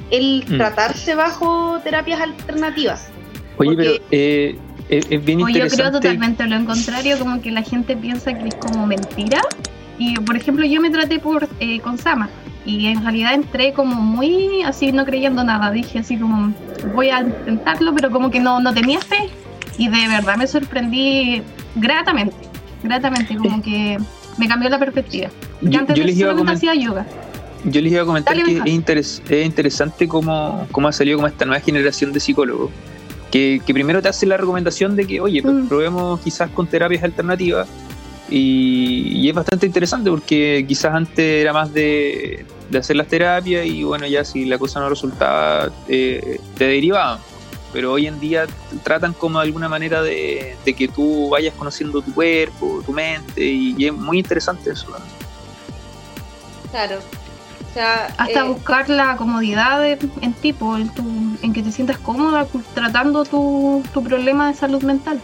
el 0.09 0.43
mm. 0.47 0.57
tratarse 0.57 1.15
bajo 1.15 1.79
terapias 1.83 2.21
alternativas. 2.21 3.09
Oye, 3.57 3.75
pero 3.75 3.93
es, 4.97 5.25
bien 5.25 5.39
interesante. 5.39 5.77
yo 5.77 5.83
creo 5.83 5.91
totalmente 5.91 6.47
lo 6.47 6.65
contrario, 6.65 7.17
como 7.19 7.41
que 7.41 7.51
la 7.51 7.63
gente 7.63 7.95
piensa 7.95 8.33
que 8.33 8.49
es 8.49 8.55
como 8.55 8.85
mentira. 8.85 9.41
Y, 9.97 10.15
por 10.15 10.35
ejemplo, 10.35 10.65
yo 10.65 10.81
me 10.81 10.89
traté 10.89 11.19
por 11.19 11.47
con 11.83 11.97
Sama 11.97 12.29
y 12.65 12.87
en 12.87 13.01
realidad 13.01 13.33
entré 13.33 13.73
como 13.73 13.95
muy 13.95 14.63
así, 14.63 14.91
no 14.91 15.05
creyendo 15.05 15.43
nada. 15.43 15.71
Dije 15.71 15.99
así 15.99 16.17
como, 16.17 16.53
voy 16.93 17.09
a 17.09 17.21
intentarlo, 17.21 17.93
pero 17.93 18.09
como 18.09 18.31
que 18.31 18.39
no, 18.39 18.59
no 18.59 18.73
tenía 18.73 18.99
fe. 18.99 19.29
Y 19.77 19.89
de 19.89 20.07
verdad 20.07 20.37
me 20.37 20.47
sorprendí 20.47 21.41
gratamente, 21.75 22.35
gratamente, 22.83 23.35
como 23.35 23.61
que 23.61 23.97
me 24.37 24.47
cambió 24.47 24.69
la 24.69 24.79
perspectiva. 24.79 25.29
Yo, 25.61 25.79
antes 25.79 25.97
les 25.97 26.17
iba 26.17 26.31
a 26.31 26.51
hacía 26.51 26.75
yoga. 26.75 27.05
Yo 27.65 27.81
les 27.81 27.91
iba 27.93 28.03
a 28.03 28.05
comentar 28.05 28.35
que 28.35 28.61
es, 28.97 29.21
es, 29.29 29.45
interesante 29.45 30.07
cómo, 30.07 30.67
cómo 30.71 30.89
ha 30.89 30.91
salido 30.91 31.17
como 31.17 31.27
esta 31.27 31.45
nueva 31.45 31.61
generación 31.61 32.13
de 32.13 32.19
psicólogos. 32.19 32.71
Que, 33.33 33.63
que 33.65 33.73
primero 33.73 33.99
te 33.99 34.09
hace 34.09 34.27
la 34.27 34.37
recomendación 34.37 34.95
de 34.95 35.07
que, 35.07 35.19
oye, 35.19 35.41
pues, 35.41 35.55
mm. 35.55 35.67
probemos 35.67 36.19
quizás 36.19 36.51
con 36.51 36.67
terapias 36.67 37.03
alternativas 37.03 37.67
y, 38.29 39.29
es 39.29 39.35
bastante 39.35 39.65
interesante 39.65 40.09
porque 40.09 40.65
quizás 40.67 40.93
antes 40.93 41.41
era 41.41 41.53
más 41.53 41.73
de, 41.73 42.45
hacer 42.77 42.95
las 42.95 43.07
terapias 43.07 43.65
y 43.65 43.83
bueno, 43.83 44.07
ya 44.07 44.25
si 44.25 44.45
la 44.45 44.57
cosa 44.57 44.79
no 44.79 44.89
resultaba, 44.89 45.71
eh, 45.87 46.39
te 46.57 46.65
derivaban. 46.65 47.19
Pero 47.71 47.93
hoy 47.93 48.07
en 48.07 48.19
día 48.19 48.45
tratan 48.83 49.13
como 49.13 49.39
de 49.39 49.45
alguna 49.45 49.67
manera 49.67 50.01
de, 50.01 50.55
que 50.65 50.87
tú 50.87 51.29
vayas 51.29 51.53
conociendo 51.55 52.01
tu 52.01 52.13
cuerpo, 52.13 52.81
tu 52.85 52.91
mente 52.91 53.43
y, 53.43 53.85
es 53.85 53.93
muy 53.93 54.19
interesante 54.19 54.71
eso. 54.71 54.87
Claro. 56.71 56.99
Hasta 57.75 58.39
eh, 58.39 58.43
buscar 58.43 58.89
la 58.89 59.15
comodidad 59.17 59.85
en 59.85 60.33
ti, 60.33 60.55
en, 60.59 61.37
en, 61.41 61.53
que 61.53 61.63
te 61.63 61.71
sientas 61.71 61.97
cómoda 61.97 62.45
tratando 62.73 63.25
tu, 63.25 63.83
tu 63.93 64.03
problema 64.03 64.49
de 64.49 64.53
salud 64.53 64.83
mental. 64.83 65.19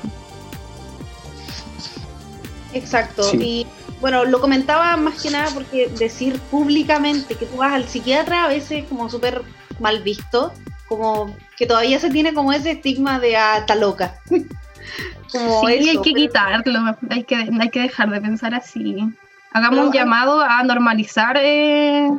Exacto. 2.73 3.23
Y 3.33 3.67
bueno, 4.01 4.25
lo 4.25 4.39
comentaba 4.39 4.95
más 4.97 5.21
que 5.21 5.29
nada 5.29 5.49
porque 5.53 5.88
decir 5.88 6.39
públicamente 6.51 7.35
que 7.35 7.45
tú 7.45 7.57
vas 7.57 7.73
al 7.73 7.88
psiquiatra 7.88 8.45
a 8.45 8.47
veces 8.47 8.85
como 8.88 9.09
súper 9.09 9.41
mal 9.79 10.01
visto, 10.01 10.53
como 10.88 11.35
que 11.57 11.65
todavía 11.65 11.99
se 11.99 12.09
tiene 12.09 12.33
como 12.33 12.53
ese 12.53 12.71
estigma 12.71 13.19
de 13.19 13.38
ah, 13.38 13.65
loca. 13.79 14.15
como 15.31 15.67
sí, 15.67 15.89
hay 15.89 16.01
que 16.01 16.13
quitarlo, 16.13 16.95
hay 17.09 17.23
que, 17.23 17.35
hay 17.35 17.69
que 17.69 17.81
dejar 17.81 18.09
de 18.09 18.21
pensar 18.21 18.55
así. 18.55 18.97
Hagamos 19.51 19.88
un 19.88 19.91
llamado 19.91 20.41
a 20.41 20.63
normalizar 20.63 21.38
eh, 21.38 22.09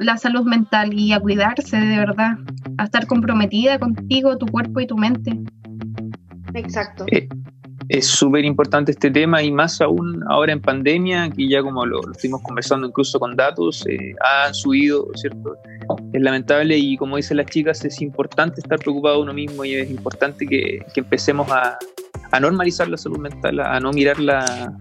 la 0.00 0.16
salud 0.16 0.44
mental 0.44 0.94
y 0.94 1.12
a 1.12 1.20
cuidarse 1.20 1.76
de 1.76 1.98
verdad, 1.98 2.38
a 2.78 2.84
estar 2.84 3.06
comprometida 3.06 3.78
contigo, 3.78 4.36
tu 4.38 4.46
cuerpo 4.46 4.80
y 4.80 4.86
tu 4.86 4.96
mente. 4.96 5.38
Exacto. 6.54 7.04
Eh, 7.12 7.28
es 7.88 8.06
súper 8.06 8.44
importante 8.44 8.92
este 8.92 9.10
tema 9.10 9.42
y 9.42 9.52
más 9.52 9.80
aún 9.80 10.22
ahora 10.28 10.52
en 10.52 10.60
pandemia, 10.60 11.28
que 11.30 11.48
ya 11.48 11.62
como 11.62 11.84
lo, 11.84 12.00
estuvimos 12.12 12.40
conversando 12.42 12.86
incluso 12.86 13.20
con 13.20 13.36
datos, 13.36 13.84
eh, 13.86 14.14
han 14.44 14.54
subido, 14.54 15.06
¿cierto? 15.16 15.54
Es 16.12 16.22
lamentable 16.22 16.78
y 16.78 16.96
como 16.96 17.16
dicen 17.16 17.36
las 17.36 17.46
chicas, 17.46 17.84
es 17.84 18.00
importante 18.00 18.60
estar 18.60 18.78
preocupado 18.78 19.20
uno 19.20 19.34
mismo 19.34 19.64
y 19.64 19.74
es 19.74 19.90
importante 19.90 20.46
que, 20.46 20.80
empecemos 20.94 21.50
a, 21.50 21.78
normalizar 22.40 22.88
la 22.88 22.96
salud 22.96 23.18
mental, 23.18 23.58
a 23.58 23.80
no 23.80 23.90
mirarla 23.90 24.72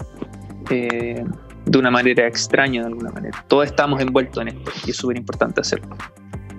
eh, 0.69 1.23
de 1.69 1.77
una 1.77 1.91
manera 1.91 2.27
extraña, 2.27 2.81
de 2.81 2.87
alguna 2.87 3.11
manera. 3.11 3.45
Todos 3.47 3.67
estamos 3.67 4.01
envueltos 4.01 4.41
en 4.41 4.49
esto 4.49 4.71
y 4.85 4.89
es 4.89 4.97
súper 4.97 5.17
importante 5.17 5.61
hacerlo. 5.61 5.95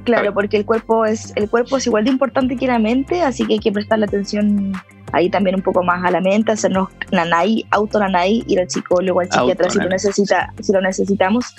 Claro, 0.04 0.32
porque 0.32 0.56
el 0.56 0.64
cuerpo 0.64 1.04
es 1.04 1.32
el 1.36 1.50
cuerpo 1.50 1.76
es 1.76 1.86
igual 1.86 2.04
de 2.04 2.10
importante 2.10 2.56
que 2.56 2.66
la 2.66 2.78
mente, 2.78 3.22
así 3.22 3.44
que 3.46 3.54
hay 3.54 3.58
que 3.58 3.72
prestarle 3.72 4.06
atención 4.06 4.72
ahí 5.12 5.28
también 5.28 5.56
un 5.56 5.62
poco 5.62 5.82
más 5.82 6.04
a 6.04 6.10
la 6.10 6.20
mente, 6.20 6.52
hacernos 6.52 6.88
nanay, 7.12 7.66
auto 7.70 7.98
nanay, 7.98 8.44
ir 8.46 8.60
al 8.60 8.70
psicólogo, 8.70 9.20
al 9.20 9.30
psiquiatra 9.30 9.68
si 9.68 9.78
lo, 9.78 9.88
necesita, 9.88 10.54
si 10.60 10.72
lo 10.72 10.80
necesitamos. 10.80 11.54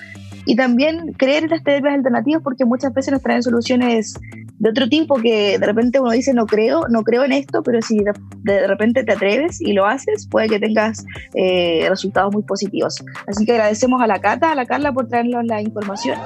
Y 0.45 0.55
también 0.55 1.13
creer 1.17 1.43
en 1.43 1.51
las 1.51 1.63
terapias 1.63 1.93
alternativas 1.93 2.41
porque 2.41 2.65
muchas 2.65 2.93
veces 2.93 3.13
nos 3.13 3.21
traen 3.21 3.43
soluciones 3.43 4.15
de 4.61 4.69
otro 4.69 4.87
tipo 4.87 5.15
que 5.15 5.57
de 5.57 5.65
repente 5.65 5.99
uno 5.99 6.11
dice 6.11 6.35
no 6.35 6.45
creo, 6.45 6.87
no 6.87 7.01
creo 7.03 7.23
en 7.23 7.31
esto, 7.31 7.63
pero 7.63 7.81
si 7.81 7.97
de, 8.43 8.67
repente 8.67 9.03
te 9.03 9.13
atreves 9.13 9.59
y 9.59 9.73
lo 9.73 9.87
haces, 9.87 10.27
puede 10.27 10.49
que 10.49 10.59
tengas 10.59 11.03
eh, 11.33 11.87
resultados 11.89 12.31
muy 12.31 12.43
positivos. 12.43 13.03
Así 13.27 13.43
que 13.43 13.53
agradecemos 13.53 13.99
a 14.03 14.07
la 14.07 14.21
Cata, 14.21 14.51
a 14.51 14.55
la 14.55 14.67
Carla 14.67 14.93
por 14.93 15.07
traernos 15.07 15.45
la 15.45 15.61
información. 15.61 16.19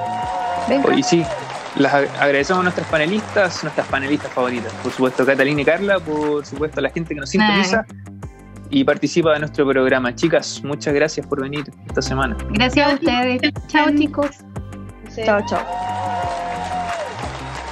Venga. 0.67 1.01
sí, 1.01 1.23
las 1.77 1.93
agradecemos 1.93 2.59
a 2.59 2.63
nuestras 2.63 2.87
panelistas, 2.87 3.63
nuestras 3.63 3.87
panelistas 3.87 4.31
favoritas. 4.33 4.73
Por 4.83 4.91
supuesto, 4.91 5.25
Catalina 5.25 5.61
y 5.61 5.65
Carla, 5.65 5.99
por 5.99 6.45
supuesto, 6.45 6.81
a 6.81 6.83
la 6.83 6.89
gente 6.89 7.13
que 7.13 7.19
nos 7.21 7.29
sintoniza 7.29 7.85
y 8.69 8.83
participa 8.83 9.31
de 9.31 9.39
nuestro 9.39 9.65
programa. 9.65 10.13
Chicas, 10.13 10.61
muchas 10.61 10.93
gracias 10.93 11.25
por 11.25 11.41
venir 11.41 11.63
esta 11.87 12.01
semana. 12.01 12.35
Gracias 12.51 12.91
a 12.91 12.95
ustedes. 12.95 13.41
Chao, 13.67 13.95
chicos. 13.95 14.31
Chao, 15.23 15.39
chao. 15.47 16.14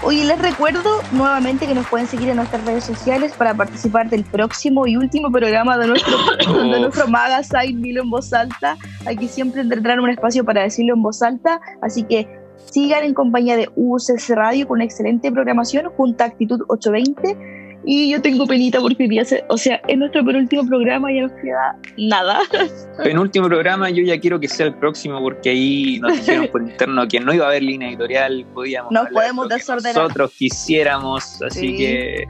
Hoy 0.06 0.24
les 0.24 0.38
recuerdo 0.38 1.02
nuevamente 1.13 1.66
que 1.66 1.74
nos 1.74 1.88
pueden 1.88 2.08
seguir 2.08 2.28
en 2.30 2.36
nuestras 2.36 2.66
redes 2.66 2.84
sociales 2.84 3.34
para 3.38 3.54
participar 3.54 4.10
del 4.10 4.26
próximo 4.26 4.86
y 4.86 4.98
último 4.98 5.32
programa 5.32 5.78
de 5.78 5.88
nuestro, 5.88 6.18
de 6.72 6.80
nuestro 6.80 7.08
Magazine 7.08 7.82
Dilo 7.82 8.04
en 8.04 8.10
voz 8.10 8.34
alta. 8.34 8.78
Aquí 9.06 9.28
siempre 9.28 9.63
tendrán 9.63 10.02
un 10.02 10.10
espacio 10.10 10.44
para 10.44 10.63
decirlo 10.63 10.94
en 10.96 11.02
voz 11.02 11.22
alta, 11.22 11.62
así 11.82 12.04
que 12.04 12.28
Sigan 12.72 13.04
en 13.04 13.13
compañía 13.13 13.58
de 13.58 13.70
UCS 13.76 14.30
Radio 14.30 14.68
con 14.68 14.78
una 14.78 14.86
excelente 14.86 15.32
programación 15.32 15.89
junto 15.96 16.24
a 16.24 16.28
Actitud 16.28 16.62
820. 16.68 17.62
Y 17.86 18.12
yo 18.12 18.22
tengo 18.22 18.48
penita 18.48 18.80
porque 18.80 19.08
día 19.08 19.24
o 19.50 19.58
sea, 19.58 19.82
en 19.88 20.00
nuestro 20.00 20.24
penúltimo 20.24 20.65
programa 20.65 21.12
ya 21.12 21.24
nos 21.24 21.32
queda 21.34 21.78
nada. 21.98 22.39
Penúltimo 23.04 23.48
programa, 23.48 23.89
yo 23.89 24.04
ya 24.04 24.19
quiero 24.19 24.39
que 24.39 24.48
sea 24.48 24.67
el 24.67 24.76
próximo 24.76 25.19
porque 25.22 25.50
ahí 25.50 26.00
nos 26.00 26.13
dijeron 26.13 26.48
por 26.48 26.62
interno 26.62 27.08
que 27.08 27.19
no 27.19 27.34
iba 27.34 27.46
a 27.46 27.50
haber 27.50 27.63
línea 27.63 27.89
editorial, 27.89 28.46
podíamos. 28.54 28.91
No 28.91 29.06
podemos 29.12 29.50
desordenar. 29.50 30.02
Nosotros 30.02 30.32
quisiéramos, 30.38 31.41
así 31.41 31.76
que 31.76 32.28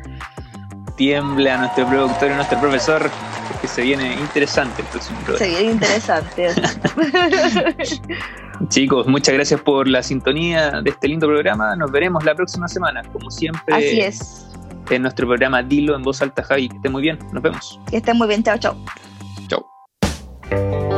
tiembla 0.96 1.56
a 1.56 1.58
nuestro 1.58 1.88
productor 1.88 2.32
y 2.32 2.36
nuestro 2.36 2.60
profesor, 2.60 3.12
porque 3.52 3.68
se 3.68 3.82
viene 3.82 4.14
interesante 4.14 4.82
el 4.82 4.88
próximo 4.88 5.20
programa. 5.20 5.46
Se 5.46 5.52
viene 5.52 5.72
interesante. 5.72 6.50
Chicos, 8.70 9.08
muchas 9.08 9.34
gracias 9.34 9.62
por 9.62 9.88
la 9.88 10.02
sintonía 10.02 10.82
de 10.82 10.90
este 10.90 11.08
lindo 11.08 11.28
programa. 11.28 11.76
Nos 11.76 11.92
veremos 11.92 12.24
la 12.24 12.36
próxima 12.36 12.68
semana, 12.68 13.02
como 13.12 13.30
siempre. 13.30 13.76
Así 13.76 14.00
es. 14.00 14.53
En 14.90 15.02
nuestro 15.02 15.28
programa 15.28 15.64
Dilo 15.64 15.96
en 15.96 16.04
voz 16.04 16.22
alta, 16.22 16.44
Javi. 16.44 16.70
Que 16.70 16.76
esté 16.76 16.90
muy 16.90 17.02
bien. 17.02 17.20
Nos 17.32 17.42
vemos. 17.42 17.80
Que 17.90 17.98
esté 17.98 18.14
muy 18.14 18.28
bien. 18.28 18.44
Chao, 18.44 18.58
chao. 18.58 18.76
Chao. 19.48 20.93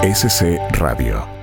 CSC 0.00 0.78
Radio. 0.80 1.37